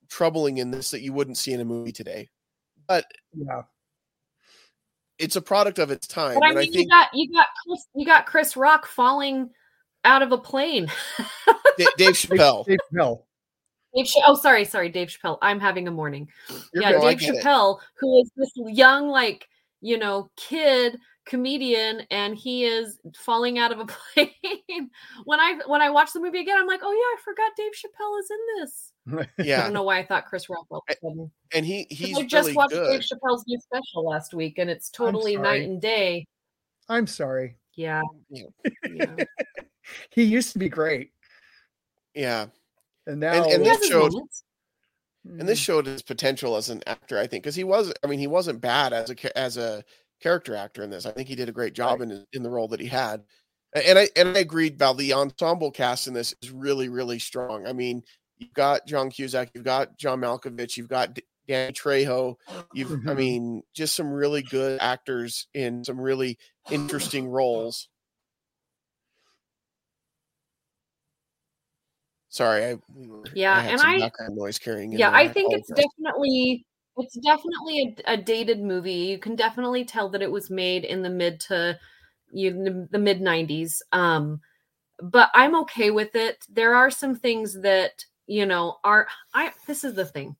[0.09, 2.29] troubling in this that you wouldn't see in a movie today.
[2.87, 3.63] But yeah,
[5.19, 6.35] it's a product of its time.
[6.35, 9.49] But I mean, I think, you got you got Chris, you got Chris Rock falling
[10.05, 10.87] out of a plane.
[11.97, 12.65] Dave Chappelle.
[12.65, 13.23] Dave Chappelle.
[13.95, 15.37] Dave oh, sorry, sorry, Dave Chappelle.
[15.41, 16.27] I'm having a morning.
[16.73, 17.83] You're yeah, Dave Chappelle, it.
[17.99, 19.47] who is this young, like
[19.81, 20.97] you know, kid
[21.27, 24.89] comedian and he is falling out of a plane.
[25.25, 27.73] when I when I watch the movie again, I'm like, oh yeah, I forgot Dave
[27.73, 28.93] Chappelle is in this.
[29.45, 30.65] Yeah, I don't know why I thought Chris Rock.
[30.69, 30.81] Was.
[31.53, 32.91] And he he's I just really watched good.
[32.91, 36.25] Dave Chappelle's new special last week, and it's totally night and day.
[36.89, 37.55] I'm sorry.
[37.75, 38.01] Yeah.
[38.29, 38.45] yeah.
[40.09, 41.11] he used to be great.
[42.15, 42.47] Yeah.
[43.07, 44.13] And now and, and this showed
[45.25, 47.91] and this showed his potential as an actor, I think, because he was.
[48.03, 49.83] I mean, he wasn't bad as a as a
[50.21, 51.05] character actor in this.
[51.05, 52.09] I think he did a great job right.
[52.09, 53.23] in in the role that he had.
[53.73, 54.93] And I and I agreed, Val.
[54.93, 57.65] The ensemble cast in this is really really strong.
[57.65, 58.03] I mean,
[58.37, 61.17] you've got John Cusack, you've got John Malkovich, you've got
[61.47, 62.35] Danny Trejo.
[62.73, 63.09] You've, mm-hmm.
[63.09, 66.37] I mean, just some really good actors in some really
[66.69, 67.89] interesting roles.
[72.29, 72.77] Sorry, I
[73.33, 74.91] yeah, I and I noise carrying.
[74.91, 76.65] Yeah, I think it's definitely
[76.97, 78.91] it's definitely a, a, dated movie.
[78.91, 81.79] You can definitely tell that it was made in the mid to
[82.31, 83.81] you the mid 90s.
[83.91, 84.41] Um,
[85.01, 86.45] but I'm okay with it.
[86.49, 90.35] There are some things that, you know, are I this is the thing.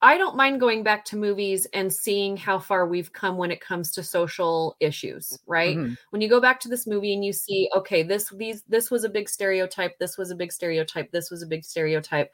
[0.00, 3.60] I don't mind going back to movies and seeing how far we've come when it
[3.60, 5.76] comes to social issues, right?
[5.76, 5.94] Mm-hmm.
[6.10, 9.04] When you go back to this movie and you see, okay, this these this was
[9.04, 12.30] a big stereotype, this was a big stereotype, this was a big stereotype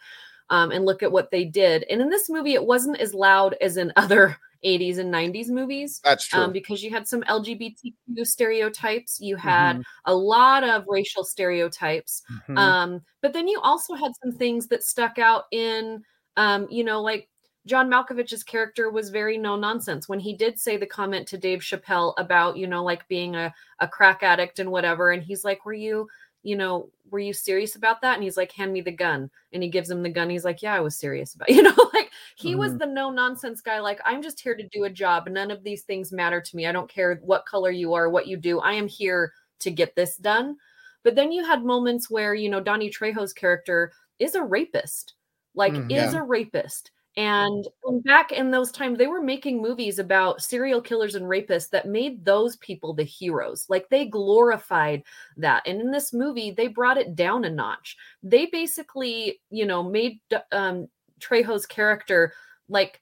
[0.51, 1.85] um, and look at what they did.
[1.91, 6.01] And in this movie, it wasn't as loud as in other 80s and 90s movies.
[6.05, 6.41] That's true.
[6.41, 7.95] Um, because you had some LGBTQ
[8.27, 9.83] stereotypes, you had mm-hmm.
[10.07, 12.23] a lot of racial stereotypes.
[12.33, 12.59] Mm-hmm.
[12.59, 16.03] Um, but then you also had some things that stuck out in,
[16.37, 17.29] um, you know, like
[17.67, 21.61] John Malkovich's character was very no nonsense when he did say the comment to Dave
[21.61, 25.13] Chappelle about, you know, like being a, a crack addict and whatever.
[25.13, 26.09] And he's like, Were you,
[26.43, 28.15] you know, were you serious about that?
[28.15, 29.31] And he's like, hand me the gun.
[29.53, 30.31] And he gives him the gun.
[30.31, 32.61] He's like, yeah, I was serious about, you know, like he mm-hmm.
[32.61, 33.81] was the no nonsense guy.
[33.81, 35.29] Like, I'm just here to do a job.
[35.29, 36.67] None of these things matter to me.
[36.67, 38.61] I don't care what color you are, what you do.
[38.61, 40.57] I am here to get this done.
[41.03, 45.15] But then you had moments where, you know, Donnie Trejo's character is a rapist,
[45.55, 46.91] like mm, is a rapist.
[47.17, 47.67] And
[48.05, 52.25] back in those times, they were making movies about serial killers and rapists that made
[52.25, 53.67] those people the heroes.
[53.69, 55.05] Like they glorified
[55.37, 55.63] that.
[55.65, 57.97] And in this movie, they brought it down a notch.
[58.23, 60.89] They basically, you know, made um,
[61.21, 62.33] Trejo's character
[62.69, 63.01] like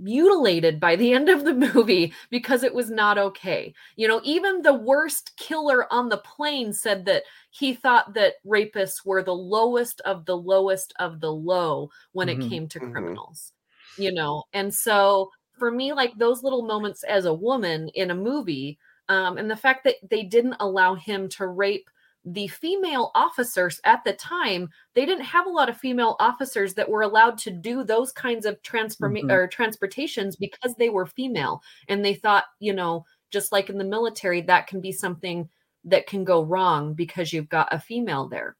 [0.00, 3.74] mutilated by the end of the movie because it was not okay.
[3.96, 9.04] You know, even the worst killer on the plane said that he thought that rapists
[9.04, 12.42] were the lowest of the lowest of the low when mm-hmm.
[12.42, 12.92] it came to mm-hmm.
[12.92, 13.52] criminals.
[13.96, 18.14] You know, and so for me like those little moments as a woman in a
[18.14, 21.90] movie um and the fact that they didn't allow him to rape
[22.32, 26.88] the female officers at the time they didn't have a lot of female officers that
[26.88, 29.30] were allowed to do those kinds of transform mm-hmm.
[29.30, 33.84] or transportations because they were female and they thought you know just like in the
[33.84, 35.48] military that can be something
[35.84, 38.56] that can go wrong because you've got a female there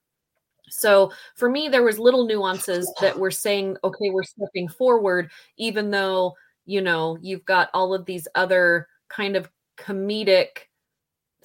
[0.71, 5.91] so for me there was little nuances that were saying okay we're stepping forward even
[5.91, 6.33] though
[6.65, 10.68] you know you've got all of these other kind of comedic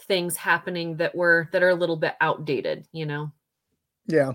[0.07, 3.31] things happening that were that are a little bit outdated you know?
[4.07, 4.33] Yeah.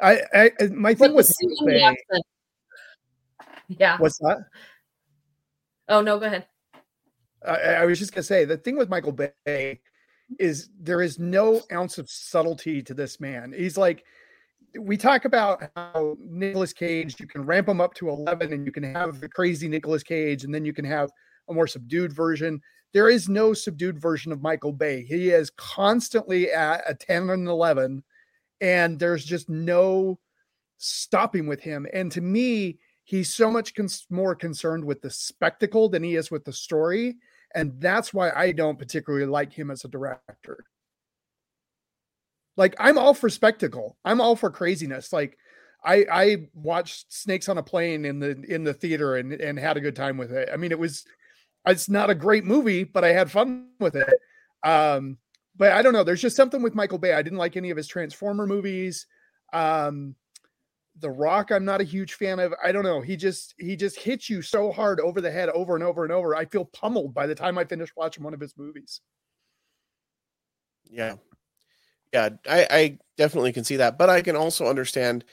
[0.00, 1.34] I i uh, my thing was
[3.68, 3.98] yeah.
[3.98, 4.44] What's that?
[5.88, 6.46] Oh no go ahead.
[7.46, 9.80] I, I was just gonna say the thing with michael bay
[10.38, 13.52] is there is no ounce of subtlety to this man.
[13.56, 14.04] He's like
[14.78, 18.72] we talk about how Nicolas Cage, you can ramp him up to 11 and you
[18.72, 21.10] can have the crazy Nicolas Cage, and then you can have
[21.48, 22.60] a more subdued version.
[22.92, 25.04] There is no subdued version of Michael Bay.
[25.04, 28.02] He is constantly at a 10 and 11,
[28.60, 30.18] and there's just no
[30.78, 31.86] stopping with him.
[31.92, 36.30] And to me, he's so much cons- more concerned with the spectacle than he is
[36.30, 37.16] with the story.
[37.54, 40.64] And that's why I don't particularly like him as a director.
[42.56, 43.96] Like I'm all for spectacle.
[44.04, 45.12] I'm all for craziness.
[45.12, 45.38] Like
[45.84, 49.76] I I watched Snakes on a Plane in the in the theater and and had
[49.76, 50.48] a good time with it.
[50.52, 51.04] I mean, it was
[51.66, 54.08] it's not a great movie, but I had fun with it.
[54.62, 55.18] Um,
[55.56, 56.04] but I don't know.
[56.04, 57.12] There's just something with Michael Bay.
[57.12, 59.06] I didn't like any of his Transformer movies.
[59.52, 60.14] Um,
[60.98, 62.54] the Rock, I'm not a huge fan of.
[62.62, 63.00] I don't know.
[63.00, 66.12] He just he just hits you so hard over the head over and over and
[66.12, 66.34] over.
[66.34, 69.00] I feel pummeled by the time I finish watching one of his movies.
[70.90, 71.16] Yeah,
[72.12, 75.24] yeah, I, I definitely can see that, but I can also understand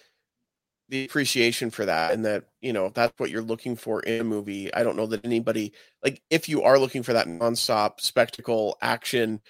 [0.90, 4.24] the appreciation for that and that you know that's what you're looking for in a
[4.24, 5.74] movie i don't know that anybody
[6.04, 9.42] like if you are looking for that nonstop spectacle action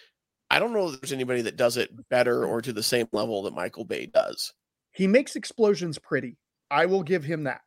[0.50, 3.43] i don't know if there's anybody that does it better or to the same level
[3.43, 4.54] that michael bay does.
[4.93, 6.38] He makes explosions pretty.
[6.71, 7.62] I will give him that.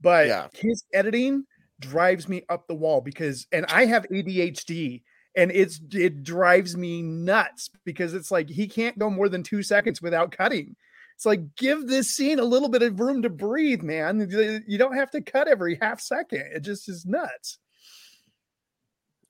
[0.00, 0.48] But Yeah.
[0.52, 1.46] his editing
[1.80, 5.02] drives me up the wall because and i have adhd
[5.36, 9.62] and it's it drives me nuts because it's like he can't go more than two
[9.62, 10.74] seconds without cutting
[11.16, 14.28] it's like give this scene a little bit of room to breathe man.
[14.66, 16.44] You don't have to cut every half second.
[16.54, 17.58] It just is nuts.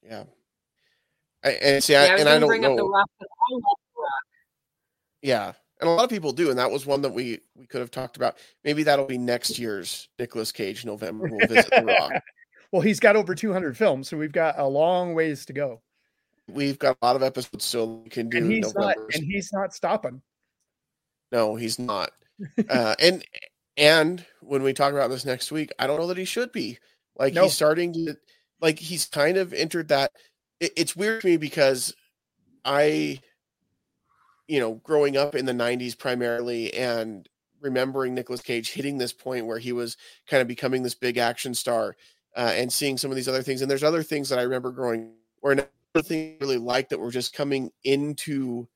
[0.03, 0.25] Yeah.
[1.45, 2.77] I, and see Yeah, I, I and i don't bring up know.
[2.79, 3.09] the rock.
[3.21, 4.11] but I love the rock.
[5.23, 7.81] yeah and a lot of people do and that was one that we we could
[7.81, 8.37] have talked about.
[8.65, 12.13] Maybe that'll be next year's Nicolas cage november we'll visit the rock.
[12.73, 15.83] Well he's got over 200 films so we've got a long ways to go.
[16.49, 19.51] We've got a lot of episodes still we can do and he's not and he's
[19.53, 20.21] not stopping
[21.33, 22.11] No, he's not.
[22.69, 23.25] uh, and
[23.77, 26.79] and when we talk about this next week, I don't know that he should be.
[27.19, 27.45] Like No.
[27.45, 28.17] he's starting to
[28.61, 30.13] like he's kind of entered that.
[30.61, 31.95] It, it's weird to me because
[32.65, 33.21] I,
[34.49, 37.29] you know, growing up in the '90s primarily and
[37.61, 39.97] remembering Nicolas Cage hitting this point where he was
[40.29, 41.97] kind of becoming this big action star,
[42.37, 43.63] uh, and seeing some of these other things.
[43.63, 45.69] And there's other things that I remember growing or another
[46.03, 48.69] thing I really liked that were just coming into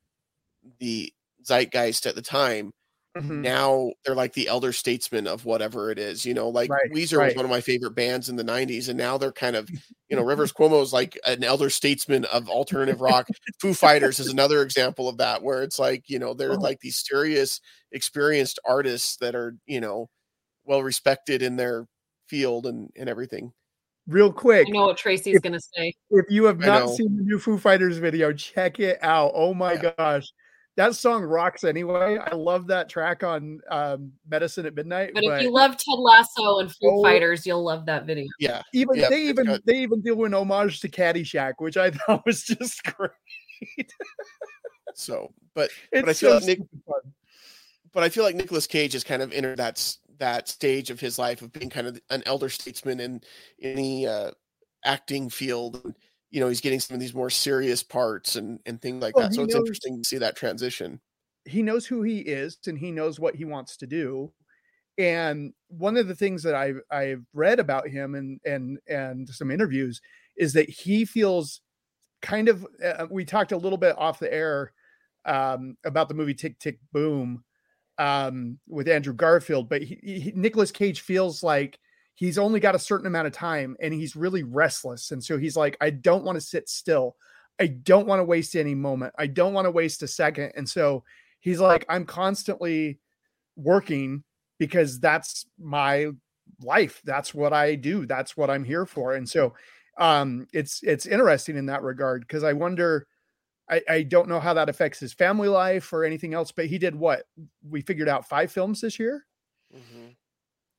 [0.78, 1.12] the
[1.44, 2.72] zeitgeist at the time
[3.16, 3.44] Mhm.
[3.44, 7.22] now they're like the elder statesmen of whatever it is you know like Right, weezer
[7.22, 9.70] was one of my favorite bands in the 90s and now they're kind of
[10.08, 13.28] you know rivers cuomo is like an elder statesman of alternative rock
[13.60, 16.58] foo fighters is another example of that where it's like you know they're Oh.
[16.58, 17.60] like these serious
[17.92, 20.08] experienced artists that are you know
[20.64, 21.86] well respected in their
[22.28, 23.52] field and and everything
[24.06, 25.94] real quick I know what Tracy's going to say.
[26.10, 29.32] if you have not seen the new Foo Fighters video, check it out.
[29.34, 29.82] Oh my Yeah.
[29.96, 30.26] gosh.
[30.76, 32.16] That song rocks anyway.
[32.18, 35.10] I love that track on um, Medicine at Midnight.
[35.14, 37.02] But But, if you love Ted Lasso and Foo Oh.
[37.02, 38.26] Fighters, you'll love that video.
[38.38, 41.90] yeah even yeah, they even got- they even do an homage to Caddyshack, which I
[42.06, 43.92] thought was just great.
[44.94, 47.12] so but It's I feel so like Nick- fun.
[47.92, 51.18] but I feel like Nicolas Cage has kind of entered that that stage of his
[51.18, 53.20] life of being kind of an elder statesman in
[53.58, 54.30] in the uh,
[54.84, 55.94] acting field.
[56.30, 59.24] You know, he's getting some of these more serious parts and and things like Well,
[59.24, 59.34] that.
[59.34, 61.00] So it's knows- interesting to see that transition.
[61.44, 64.32] he knows who he is and he knows what he wants to do
[64.98, 69.50] and one of the things that i've i've read about him and and and some
[69.50, 70.00] interviews
[70.36, 71.62] is that he feels
[72.22, 74.72] kind of uh, we talked a little bit off the air
[75.26, 77.44] um about the movie tick tick boom
[77.98, 81.78] um with andrew garfield but he, he Nicolas cage feels like
[82.20, 85.10] he's only got a certain amount of time and he's really restless.
[85.10, 87.16] And so he's like i don't want to sit still.
[87.58, 89.14] I don't want to waste any moment.
[89.18, 90.52] I don't want to waste a second.
[90.54, 91.02] And so
[91.40, 93.00] he's like i'm constantly
[93.56, 94.22] working
[94.58, 96.10] because that's my
[96.62, 97.00] life.
[97.04, 98.04] That's what i do.
[98.04, 99.14] That's what i'm here for.
[99.14, 99.54] And so
[99.96, 103.06] um it's it's interesting in that regard because i wonder
[103.68, 106.76] I, I don't know how that affects his family life or anything else but he
[106.78, 107.24] did what?
[107.68, 109.24] We figured out five films this year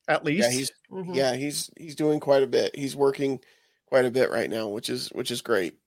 [0.07, 1.15] at least Yeah, he's Mhm.
[1.15, 2.75] yeah he's he's doing quite a bit.
[2.75, 3.39] He's working
[3.87, 5.77] quite a bit right now, which is which is great.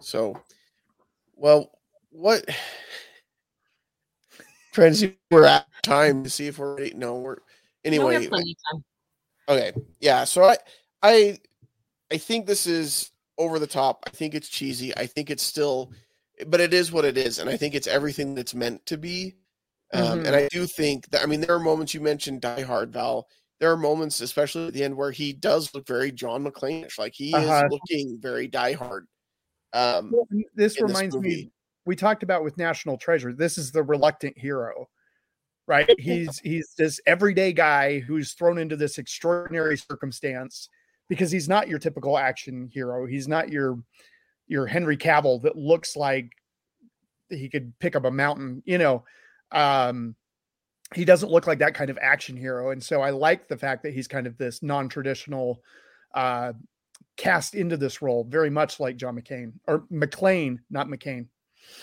[0.00, 0.40] So,
[1.34, 1.70] well,
[2.10, 2.44] what?
[4.72, 6.94] Trying to see if we're at time to see if we're ready.
[6.94, 7.38] No, we're No,
[7.84, 8.14] we anyway.
[8.14, 8.84] have plenty of time.
[9.48, 9.72] Okay.
[10.00, 10.24] Yeah.
[10.24, 10.56] So I
[11.02, 11.38] I
[12.12, 14.04] I think this is over the top.
[14.06, 14.96] I think it's cheesy.
[14.96, 15.92] I think it's still
[16.46, 17.38] but it is what it is.
[17.40, 19.34] And I think it's everything that's meant to be.
[19.92, 22.92] Um, and I do think that I mean there are moments you mentioned Die Hard,
[22.92, 23.26] Val.
[23.60, 26.98] There are moments, especially at the end, where he does look very John McClane-ish.
[26.98, 27.64] Like he Uh-huh.
[27.66, 29.06] is looking very Die Hard.
[29.72, 31.50] Um Well, this in this reminds me
[31.84, 34.88] we talked about with national treasure this is the reluctant hero
[35.66, 35.88] right?
[35.98, 40.68] He's he's this everyday guy who's thrown into this extraordinary circumstance
[41.10, 43.04] because he's not your typical action hero.
[43.06, 43.78] He's not your
[44.46, 46.30] your Henry Cavill that looks like
[47.28, 49.04] he could pick up a mountain, you know.
[49.52, 50.16] Um
[50.94, 52.70] he doesn't look like that kind of action hero.
[52.70, 55.62] And so I like the fact that he's kind of this non-traditional
[56.14, 56.52] uh
[57.16, 61.26] cast into this role, very much like John McCain or McClane, not McCain.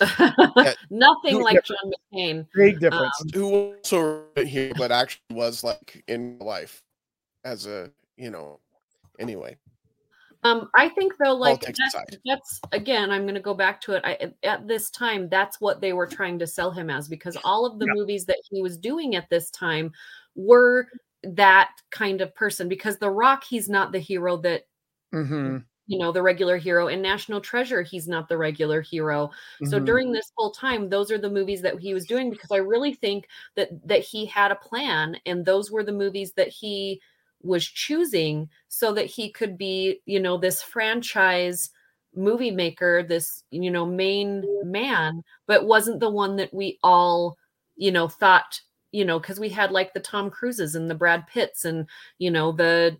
[0.90, 2.46] Nothing like John McCain.
[2.54, 3.14] Big difference.
[3.20, 6.82] Um, who also here, but actually was like in life
[7.44, 8.60] as a you know.
[9.18, 9.56] Anyway.
[10.46, 14.02] Um, I think though, like that's, that's, again, I'm going to go back to it.
[14.04, 17.66] I, at this time, that's what they were trying to sell him as because all
[17.66, 19.92] of the movies that he was doing at this time
[20.34, 20.88] were
[21.22, 22.68] that kind of person.
[22.68, 24.66] Because The Rock, he's not the hero that
[25.12, 29.66] mm-hmm you know the regular hero in national treasure he's not the regular hero mm-hmm.
[29.66, 32.56] so during this whole time those are the movies that he was doing because i
[32.56, 37.00] really think that that he had a plan and those were the movies that he
[37.42, 41.70] was choosing so that he could be you know this franchise
[42.14, 47.36] movie maker this you know main man but wasn't the one that we all
[47.76, 48.60] you know thought
[48.90, 51.86] you know because we had like the tom cruises and the brad pitts and
[52.18, 52.96] you know the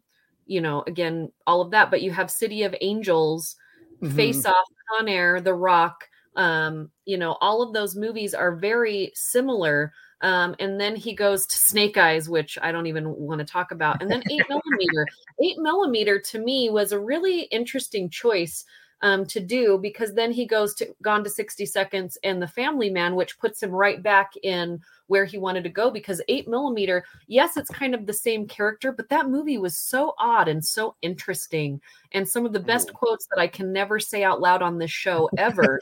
[0.46, 1.90] you know, again, all of that.
[1.90, 3.56] But you have City of Angels,
[4.00, 4.14] mm-hmm.
[4.14, 6.08] Face Off, Con Air, The Rock.
[6.36, 9.92] Um, you know, all of those movies are very similar.
[10.22, 13.70] Um, and then he goes to Snake Eyes, which I don't even want to talk
[13.70, 14.00] about.
[14.00, 15.06] And then eight millimeter.
[15.42, 18.64] Eight millimeter to me was a really interesting choice
[19.02, 22.90] um, to do because then he goes to Gone to 60 Seconds and The Family
[22.90, 27.04] Man, which puts him right back in where he wanted to go because 8 millimeter,
[27.26, 30.96] yes, it's kind of the same character, but that movie was so odd and so
[31.02, 31.80] interesting.
[32.12, 34.90] And some of the best quotes that I can never say out loud on this
[34.90, 35.80] show ever.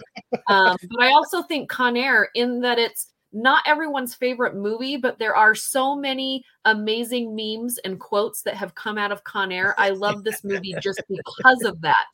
[0.48, 5.18] um, but I also think Con Air, in that it's not everyone's favorite movie, but
[5.18, 9.74] there are so many amazing memes and quotes that have come out of Con Air.
[9.78, 12.06] I love this movie just because of that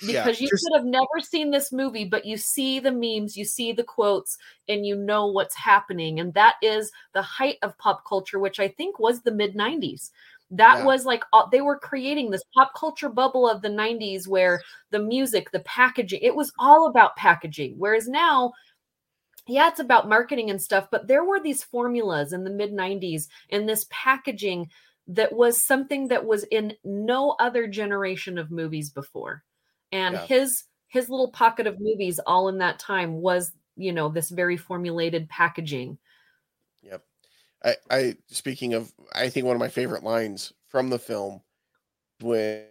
[0.00, 3.36] because yeah, you just, could have never seen this movie, but you see the memes,
[3.36, 4.36] you see the quotes,
[4.68, 6.20] and you know what's happening.
[6.20, 10.10] And that is the height of pop culture, which I think was the mid 90s.
[10.50, 10.84] That yeah.
[10.84, 15.50] was like they were creating this pop culture bubble of the 90s where the music,
[15.50, 17.74] the packaging, it was all about packaging.
[17.76, 18.52] Whereas now,
[19.48, 23.28] yeah, it's about marketing and stuff, but there were these formulas in the mid 90s
[23.50, 24.70] and this packaging
[25.08, 29.42] that was something that was in no other generation of movies before.
[29.90, 30.26] And yeah.
[30.26, 34.56] his his little pocket of movies all in that time was you know this very
[34.56, 35.98] formulated packaging.
[36.82, 37.02] Yep.
[37.64, 41.40] I i speaking of i think one of my favorite lines from the film
[42.20, 42.64] when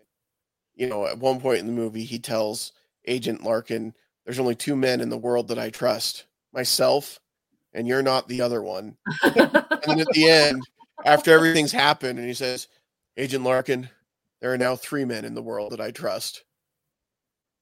[0.76, 2.72] you know at one point in the movie he tells
[3.06, 7.20] agent larkin there's only two men in the world that i trust myself
[7.74, 10.62] and you're not the other one and at the end
[11.06, 12.68] after everything's happened and he says
[13.18, 13.90] agent larkin
[14.42, 16.44] there are now three men in the world that i trust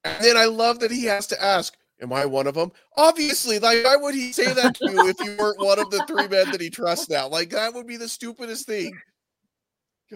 [0.06, 2.74] and then I love that he has to ask, Am I one of them?
[2.98, 6.04] Obviously, like why would he say that to you if you weren't one of the
[6.08, 7.28] three men that he trusts now?
[7.30, 8.94] Like that would be the stupidest thing.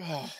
[0.00, 0.30] Oh,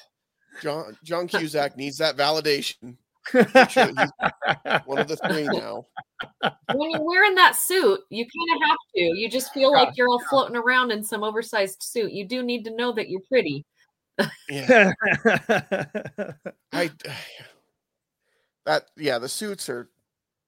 [0.62, 2.96] John John Cusack needs that validation.
[3.26, 3.44] Sure
[4.86, 5.86] one of the three now.
[6.74, 9.00] When you're wearing that suit, you kind of have to.
[9.00, 12.12] You just feel like you're all floating around in some oversized suit.
[12.12, 13.64] You do need to know that you're pretty.
[14.48, 14.92] Yeah.
[16.72, 16.90] I
[18.66, 19.88] that yeah, the suits are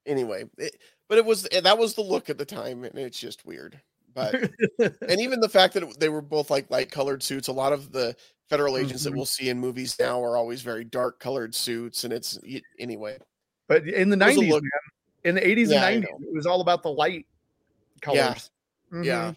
[0.07, 0.45] anyway.
[0.59, 0.77] It,
[1.09, 3.81] but it was eh, that was the look at the time, and it's just weird.
[4.14, 4.34] But
[4.78, 7.48] and even the fact that it, they were both like light colored suits.
[7.48, 8.16] A lot of the
[8.48, 9.12] federal agents mm-hmm.
[9.12, 12.38] that we'll see in movies now are always very dark colored suits, and it's
[12.78, 13.18] anyway.
[13.68, 14.54] But in the nineties,
[15.24, 17.26] in the eighties yeah, and nineties, it was all about the light
[18.00, 18.18] colors.
[18.90, 18.96] Yeah.
[18.96, 19.04] Mm-hmm.
[19.04, 19.32] yeah.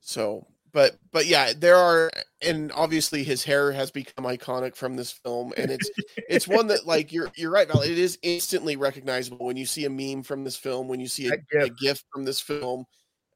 [0.00, 2.10] So but but yeah there are
[2.42, 5.90] and obviously his hair has become iconic from this film and it's
[6.28, 9.84] it's one that like you're you're right Val, it is instantly recognizable when you see
[9.84, 12.84] a meme from this film when you see a, a GIF from this film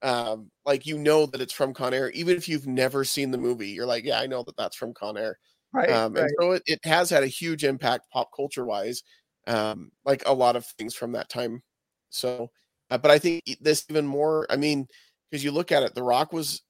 [0.02, 3.38] um like you know that it's from con air even if you've never seen the
[3.38, 5.38] movie you're like yeah i know that that's from con air
[5.72, 6.24] right, um, right.
[6.24, 9.02] and so it, it has had a huge impact pop culture wise
[9.46, 11.62] um like a lot of things from that time
[12.10, 12.50] so
[12.90, 14.86] uh, but i think this even more i mean
[15.30, 16.62] because you look at it the rock was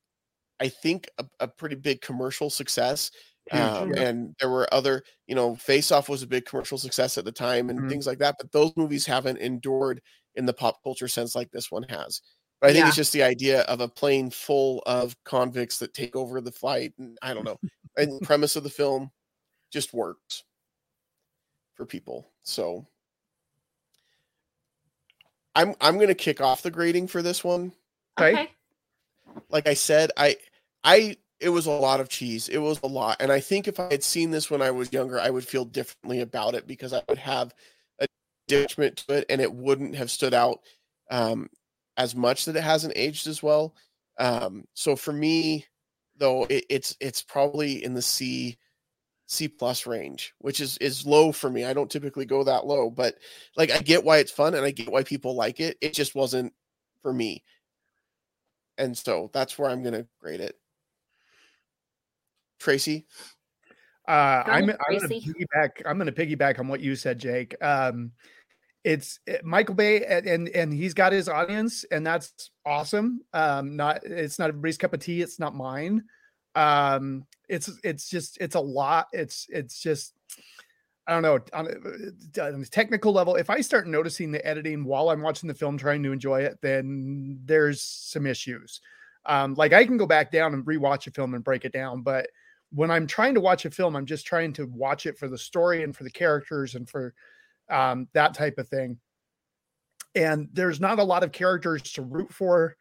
[0.60, 3.10] I think a, a pretty big commercial success.
[3.50, 7.26] Um, and there were other, you know, Face Off was a big commercial success at
[7.26, 7.88] the time and mm-hmm.
[7.88, 8.36] things like that.
[8.38, 10.00] But those movies haven't endured
[10.34, 12.22] in the pop culture sense like this one has.
[12.64, 12.88] But I think yeah.
[12.88, 16.94] it's just the idea of a plane full of convicts that take over the flight.
[16.98, 17.60] And I don't know.
[17.98, 19.10] and the premise of the film
[19.70, 20.44] just works
[21.74, 22.26] for people.
[22.42, 22.86] So
[25.54, 27.72] I'm I'm gonna kick off the grading for this one.
[28.18, 28.48] Okay.
[29.50, 30.38] like I said, I
[30.82, 32.48] I it was a lot of cheese.
[32.48, 33.18] It was a lot.
[33.20, 35.66] And I think if I had seen this when I was younger, I would feel
[35.66, 37.54] differently about it because I would have
[37.98, 38.06] a
[38.48, 40.60] attachment to it and it wouldn't have stood out
[41.10, 41.50] um,
[41.96, 43.74] as much that it hasn't aged as well.
[44.18, 45.66] Um, so for me,
[46.16, 48.56] though, it, it's it's probably in the C
[49.26, 51.64] C plus range, which is is low for me.
[51.64, 53.16] I don't typically go that low, but
[53.56, 55.76] like I get why it's fun and I get why people like it.
[55.80, 56.52] It just wasn't
[57.02, 57.42] for me.
[58.78, 60.56] And so that's where I'm gonna grade it.
[62.60, 63.06] Tracy?
[64.06, 65.70] Uh, I'm, I'm going to piggyback.
[65.86, 67.54] I'm going to piggyback on what you said, Jake.
[67.62, 68.12] Um,
[68.84, 73.22] it's it, eh, Michael Bay, and, and and he's got his audience, and that's awesome.
[73.32, 75.22] Um, not it's not everybody's cup of tea.
[75.22, 76.04] It's not mine.
[76.54, 79.08] Um, it's it's just it's a lot.
[79.12, 80.14] It's it's just
[81.06, 83.36] I don't know on a, on a, technical level.
[83.36, 86.58] If I start noticing the editing while I'm watching the film, trying to enjoy it,
[86.62, 88.80] then there's some issues.
[89.26, 92.02] Um, like I can go back down and rewatch a film and break it down,
[92.02, 92.28] but
[92.70, 95.38] when I'm trying to watch a film, I'm just trying to watch it for the
[95.38, 97.14] story and for the characters and for
[97.70, 98.98] um, that type of thing.
[100.14, 102.76] And there's not a lot of characters to root for.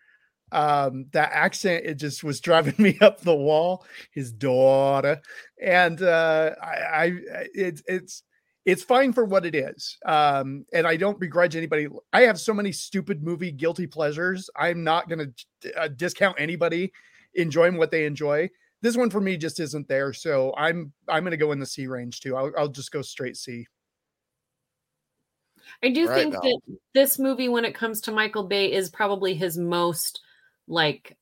[0.52, 3.86] Um, that accent, it just was driving me up the wall.
[4.12, 5.20] His daughter,
[5.62, 7.20] and uh, I, I
[7.56, 8.24] it's it's
[8.66, 9.98] it's fine for what it is.
[10.06, 11.88] Um, and I don't begrudge anybody.
[12.14, 14.50] I have so many stupid movie guilty pleasures.
[14.56, 16.94] I'm not going to uh, discount anybody
[17.34, 18.50] enjoying what they enjoy
[18.84, 20.12] this one for me just isn't there.
[20.12, 22.36] So I'm I'm going to go in the C range too.
[22.36, 23.66] I'll, I'll just go straight C.
[25.82, 26.39] I do right think now.
[26.41, 26.59] that
[26.93, 30.22] this movie, when it comes to Michael Bay, is probably his most
[30.68, 31.18] like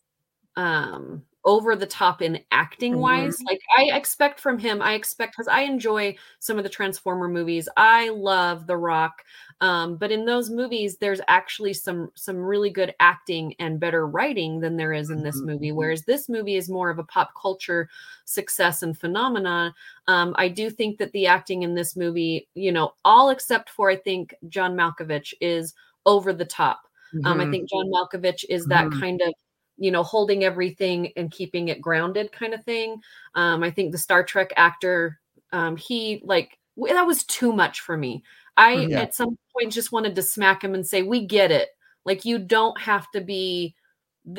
[0.55, 3.37] um over the top in acting wise.
[3.37, 3.45] Mm-hmm.
[3.49, 7.67] Like I expect from him, I expect because I enjoy some of the Transformer movies.
[7.77, 9.23] I love The Rock.
[9.59, 14.59] Um, but in those movies, there's actually some some really good acting and better writing
[14.59, 15.51] than there is in this mm-hmm.
[15.51, 15.71] movie.
[15.71, 17.89] Whereas this movie is more of a pop culture
[18.25, 19.73] success and phenomenon.
[20.07, 23.89] Um, I do think that the acting in this movie, you know, all except for
[23.89, 25.75] I think John Malkovich is
[26.05, 26.87] over the top.
[27.13, 27.25] Mm-hmm.
[27.27, 27.51] Um, I mm-hmm.
[27.51, 28.99] think John Malkovich is that mm-hmm.
[28.99, 29.33] kind of
[29.82, 33.01] you know holding everything and keeping it grounded kind of thing.
[33.34, 35.19] Um, I think the Star Trek actor,
[35.51, 38.23] um, he like that was too much for me.
[38.55, 39.01] I yeah.
[39.01, 41.69] at some point just wanted to smack him and say, "We get it.
[42.05, 43.75] Like you don't have to be."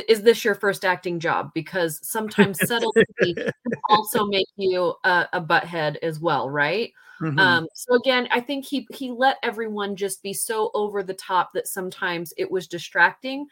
[0.08, 1.50] Is this your first acting job?
[1.54, 3.50] Because sometimes subtlety can
[3.90, 6.92] also make you a, a butthead as well, right?
[7.20, 7.36] Mm-hmm.
[7.36, 11.52] Um, so again, I think he he let everyone just be so over the top
[11.54, 13.48] that sometimes it was distracting.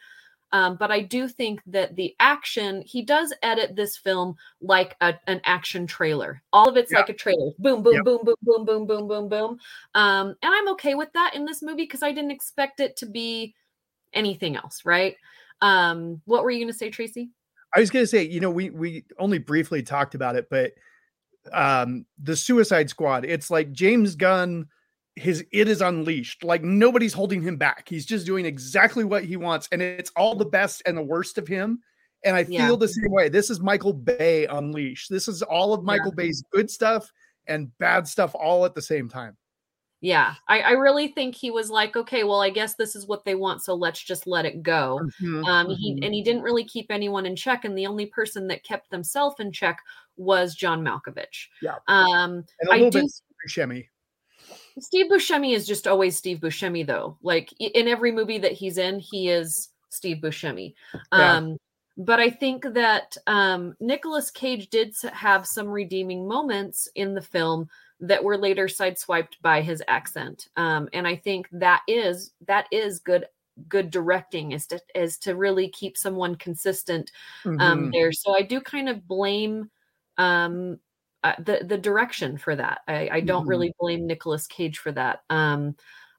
[0.53, 5.13] Um, but I do think that the action, he does edit this film like a,
[5.27, 6.41] an action trailer.
[6.51, 6.99] All of it's yeah.
[6.99, 7.51] like a trailer.
[7.57, 8.03] Boom, boom, yep.
[8.03, 9.59] boom, boom, boom, boom, boom, boom, boom.
[9.95, 13.05] Um, and I'm okay with that in this movie because I didn't expect it to
[13.05, 13.55] be
[14.13, 15.15] anything else, right?
[15.61, 17.29] Um, what were you going to say, Tracy?
[17.73, 20.73] I was going to say, you know, we we only briefly talked about it, but
[21.53, 24.67] um, the Suicide Squad, it's like James Gunn
[25.15, 26.43] his it is unleashed.
[26.43, 27.87] Like nobody's holding him back.
[27.89, 31.37] He's just doing exactly what he wants and it's all the best and the worst
[31.37, 31.79] of him.
[32.23, 33.29] And i feel the same way.
[33.29, 35.09] This is michael bay unleashed.
[35.09, 36.25] This is all of michael yeah.
[36.25, 37.11] bay's good stuff
[37.47, 39.35] and bad stuff all at the same time.
[40.01, 40.35] Yeah.
[40.47, 43.35] I, I really think he was like okay well i guess this is what they
[43.35, 45.01] want so let's just let it go.
[45.21, 45.43] Mm-hmm.
[45.45, 46.03] um he mm-hmm.
[46.03, 49.35] and he didn't really keep anyone in check and the only person that kept themselves
[49.39, 49.79] in check
[50.15, 51.47] was john malkovich.
[51.61, 51.75] Yeah.
[51.87, 53.07] Um i do
[53.47, 53.87] Buscemi.
[54.79, 57.17] Steve Buscemi is just always Steve Buscemi, though.
[57.21, 60.73] Like in every movie that he's in, he is Steve Buscemi.
[61.13, 61.35] Yeah.
[61.35, 61.57] Um,
[61.97, 67.69] but I think that um, Nicolas Cage did have some redeeming moments in the film
[67.99, 72.99] that were later sideswiped by his accent, um, and I think that is that is
[72.99, 73.25] good
[73.67, 77.11] good directing is to is to really keep someone consistent
[77.45, 77.89] um, mm-hmm.
[77.91, 78.11] there.
[78.11, 79.69] So I do kind of blame
[80.17, 80.79] um,
[81.23, 82.81] uh, the the direction for that.
[82.87, 83.49] I, I don't mm-hmm.
[83.49, 85.21] really blame Nicolas Cage for that.
[85.29, 85.75] Um,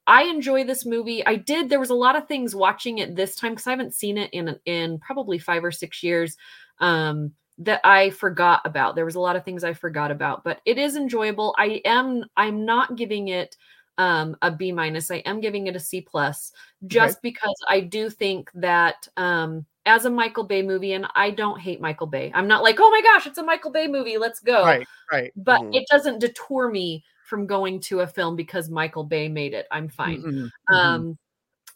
[0.07, 1.25] I enjoy this movie.
[1.25, 1.69] I did.
[1.69, 4.31] There was a lot of things watching it this time because I haven't seen it
[4.33, 6.37] in in probably five or six years
[6.79, 8.95] um, that I forgot about.
[8.95, 11.55] There was a lot of things I forgot about, but it is enjoyable.
[11.59, 12.25] I am.
[12.37, 13.57] I'm not giving it
[13.99, 15.11] um, a B minus.
[15.11, 16.53] I am giving it a C plus,
[16.87, 21.61] just because I do think that um, as a Michael Bay movie, and I don't
[21.61, 22.30] hate Michael Bay.
[22.35, 24.64] I'm not like, oh my gosh, it's a Michael Bay movie, let's go.
[24.64, 25.33] Right, right.
[25.37, 25.74] But mm-hmm.
[25.74, 29.66] it doesn't detour me from going to a film because Michael Bay made it.
[29.70, 30.22] I'm fine.
[30.22, 30.74] Mm-hmm.
[30.74, 31.18] Um,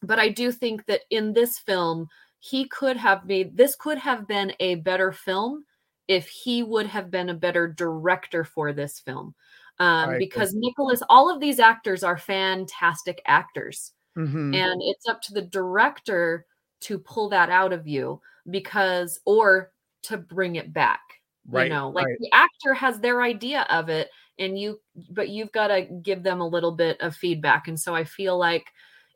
[0.02, 4.28] but I do think that in this film, he could have made this could have
[4.28, 5.64] been a better film
[6.08, 9.34] if he would have been a better director for this film.
[9.78, 13.92] Um, because Nicolas, all of these actors are fantastic actors.
[14.16, 14.54] Mm-hmm.
[14.54, 16.46] And it's up to the director
[16.82, 18.20] to pull that out of you
[18.50, 19.72] because or
[20.02, 21.00] to bring it back
[21.48, 22.16] Right, you know like right.
[22.18, 24.08] the actor has their idea of it
[24.38, 27.68] and you but you've got to give them a little bit of feedback.
[27.68, 28.66] And so i feel like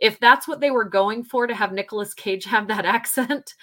[0.01, 3.55] if that's what they were going for to have Nicolas Cage have that accent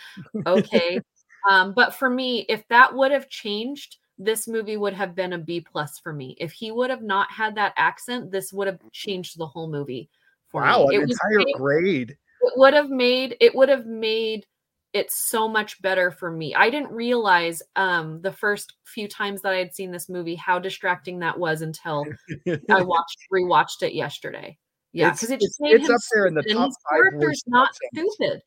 [0.46, 1.00] okay.
[1.50, 5.38] Um but for me if that would have changed this movie would have been a
[5.38, 6.36] B plus for me.
[6.40, 10.10] If he would have not had that accent this would have changed the whole movie
[10.50, 10.96] for Wow, me.
[10.98, 12.18] an it entire made- grade.
[12.48, 14.46] It would have made it would have made
[14.94, 16.56] it so much better for me.
[16.56, 20.60] I didn't realize um the first few times that I had seen this movie how
[20.60, 22.06] distracting that was until
[22.70, 24.58] I watched rewatched it yesterday.
[24.94, 27.44] Yeah, It's- because it just made it's him up there in the top five character's
[27.48, 28.42] not stupid.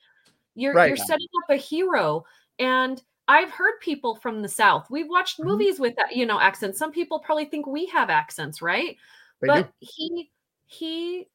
[0.55, 0.89] You're Right.
[0.89, 2.25] you're setting up a hero
[2.59, 4.89] and I've heard people from the South.
[4.91, 5.45] We've watched Mhm.
[5.45, 6.79] movies with that, you know, accents.
[6.81, 8.97] Some people probably think we have accents, right?
[9.41, 9.73] They but do.
[9.79, 10.31] he
[10.67, 11.29] he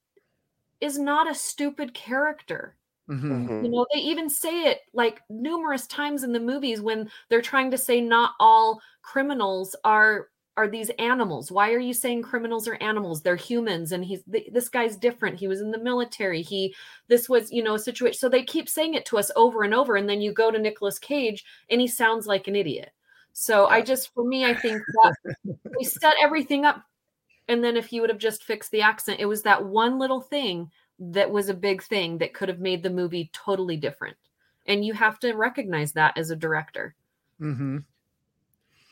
[0.82, 2.76] is not a stupid character.
[3.10, 3.48] Mhm.
[3.48, 3.64] Mhm.
[3.64, 7.70] You know, they even say it like numerous times in the movies when they're trying
[7.72, 11.52] to say not all criminals are are these animals.
[11.52, 13.22] Why are you saying criminals are animals?
[13.22, 15.38] They're humans and he's th- this guy's different.
[15.38, 16.42] He was in the military.
[16.42, 16.74] He
[17.10, 18.18] this was, you know, a situation.
[18.18, 20.58] So they keep saying it to us over and over and then you go to
[20.60, 22.92] Nicolas Cage and he sounds like an idiot.
[23.34, 25.16] So I just for me I think that
[25.78, 26.84] they set everything up
[27.48, 30.22] and then if you would have just fixed the accent, it was that one little
[30.22, 34.18] thing that was a big thing that could have made the movie totally different.
[34.66, 36.96] And you have to recognize that as a director.
[37.40, 37.84] Mhm.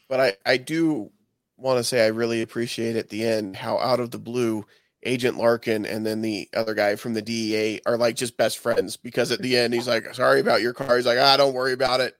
[0.08, 1.12] But I, I do
[1.58, 4.66] want to say I really appreciate at the end how out of the blue
[5.06, 8.95] Agent Larkin and then the other guy from the DEA are like just best friends
[8.95, 10.95] because at the end he's like, sorry about your car.
[10.95, 12.16] He's like, ah, don't worry about it.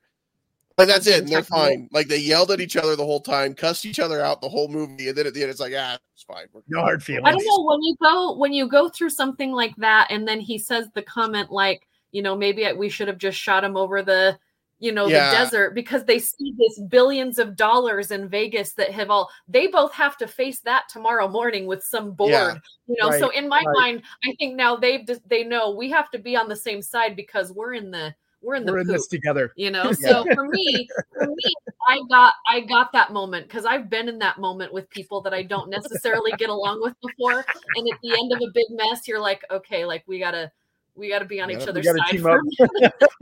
[0.78, 1.20] Like that's it.
[1.24, 1.88] And they're fine.
[1.92, 4.68] Like they yelled at each other the whole time, cussed each other out the whole
[4.68, 6.48] movie, and then at the end it's like, ah, it's fine.
[6.52, 7.28] We're No hard feelings.
[7.28, 10.40] I don't know when you go when you go through something like that and then
[10.40, 14.02] he says the comment like, you know, maybe we should have just shot him over
[14.02, 14.38] the
[14.80, 15.30] you know Yeah.
[15.30, 19.68] the desert because they see this billions of dollars in Vegas that have all they
[19.68, 22.56] both have to face that tomorrow morning with some board Yeah.
[22.88, 23.76] you know so in my right.
[23.78, 27.16] mind I think now they've they know we have to be on the same side
[27.16, 28.14] because we're in the
[28.44, 29.52] we're in the We're in this together.
[29.56, 31.54] you know so for me for me
[31.88, 35.34] i got i got that moment because i've been in that moment with people that
[35.34, 39.08] i don't necessarily get along with before and at the end of a big mess
[39.08, 40.52] you're like okay like we gotta
[40.96, 42.40] we gotta be on Yeah, each other's side team for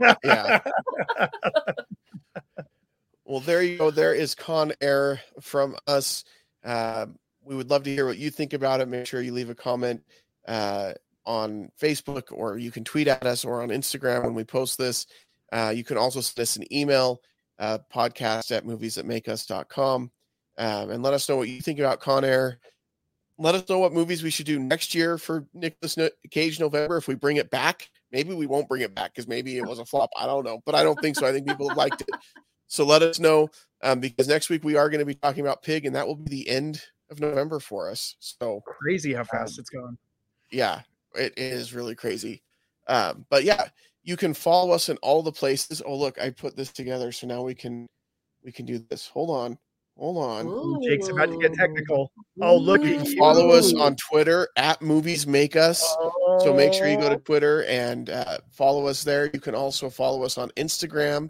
[0.04, 0.18] up.
[0.24, 0.60] Yeah.
[3.24, 3.90] Well, there you go.
[3.90, 6.24] There is Con Air from us.
[6.64, 7.06] Uh,
[7.44, 8.88] we would love to hear what you think about it.
[8.88, 10.02] Make sure you leave a comment
[10.46, 10.92] uh,
[11.24, 15.06] on Facebook or you can tweet at us or on Instagram when we post this.
[15.52, 17.20] Uh, you can also send us an email,
[17.58, 20.10] uh, podcast at movies that make us.com,
[20.58, 22.58] um, and let us know what you think about Con Air.
[23.38, 25.98] Let us know what movies we should do next year for Nicolas
[26.30, 26.96] Cage November.
[26.96, 29.78] If we bring it back, maybe we won't bring it back because maybe it was
[29.78, 30.10] a flop.
[30.18, 31.26] I don't know, but I don't think so.
[31.26, 32.10] I think people liked it.
[32.66, 33.48] So let us know
[33.82, 36.16] um, because next week we are going to be talking about Pig, and that will
[36.16, 38.16] be the end of November for us.
[38.18, 39.98] So Crazy how fast it's going.
[40.50, 40.80] yeah,
[41.14, 42.42] it is really crazy.
[42.88, 43.68] Um, but yeah,
[44.02, 45.82] you can follow us in all the places.
[45.84, 47.88] Oh, look, I put this together, so now we can
[48.44, 49.06] we can do this.
[49.08, 49.58] Hold on,
[49.96, 50.46] hold on.
[50.46, 52.10] Ooh, Jake's about to get technical.
[52.40, 53.16] Oh, look You can you.
[53.16, 55.80] follow us on Twitter at Movies Make Us.
[56.40, 59.30] So make sure you go to Twitter and uh, follow us there.
[59.32, 61.28] You can also follow us on Instagram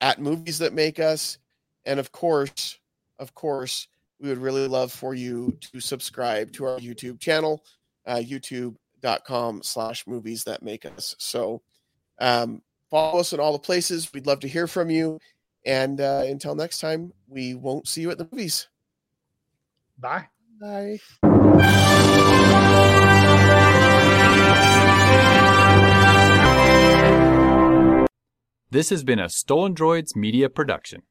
[0.00, 1.38] at Movies That Make Us,
[1.84, 2.78] and of course,
[3.18, 3.88] of course,
[4.18, 7.62] we would really love for you to subscribe to our YouTube channel,
[8.06, 8.16] uh,
[9.02, 11.16] YouTube.com slash Movies That Make Us.
[11.18, 11.62] So
[12.18, 14.12] um, follow us in all the places.
[14.12, 15.18] We'd love to hear from you.
[15.66, 18.68] And uh, until next time, we won't see you at the movies.
[19.98, 20.28] Bye.
[20.60, 20.98] Bye.
[28.72, 31.02] This has been a Stolen Droids Media production.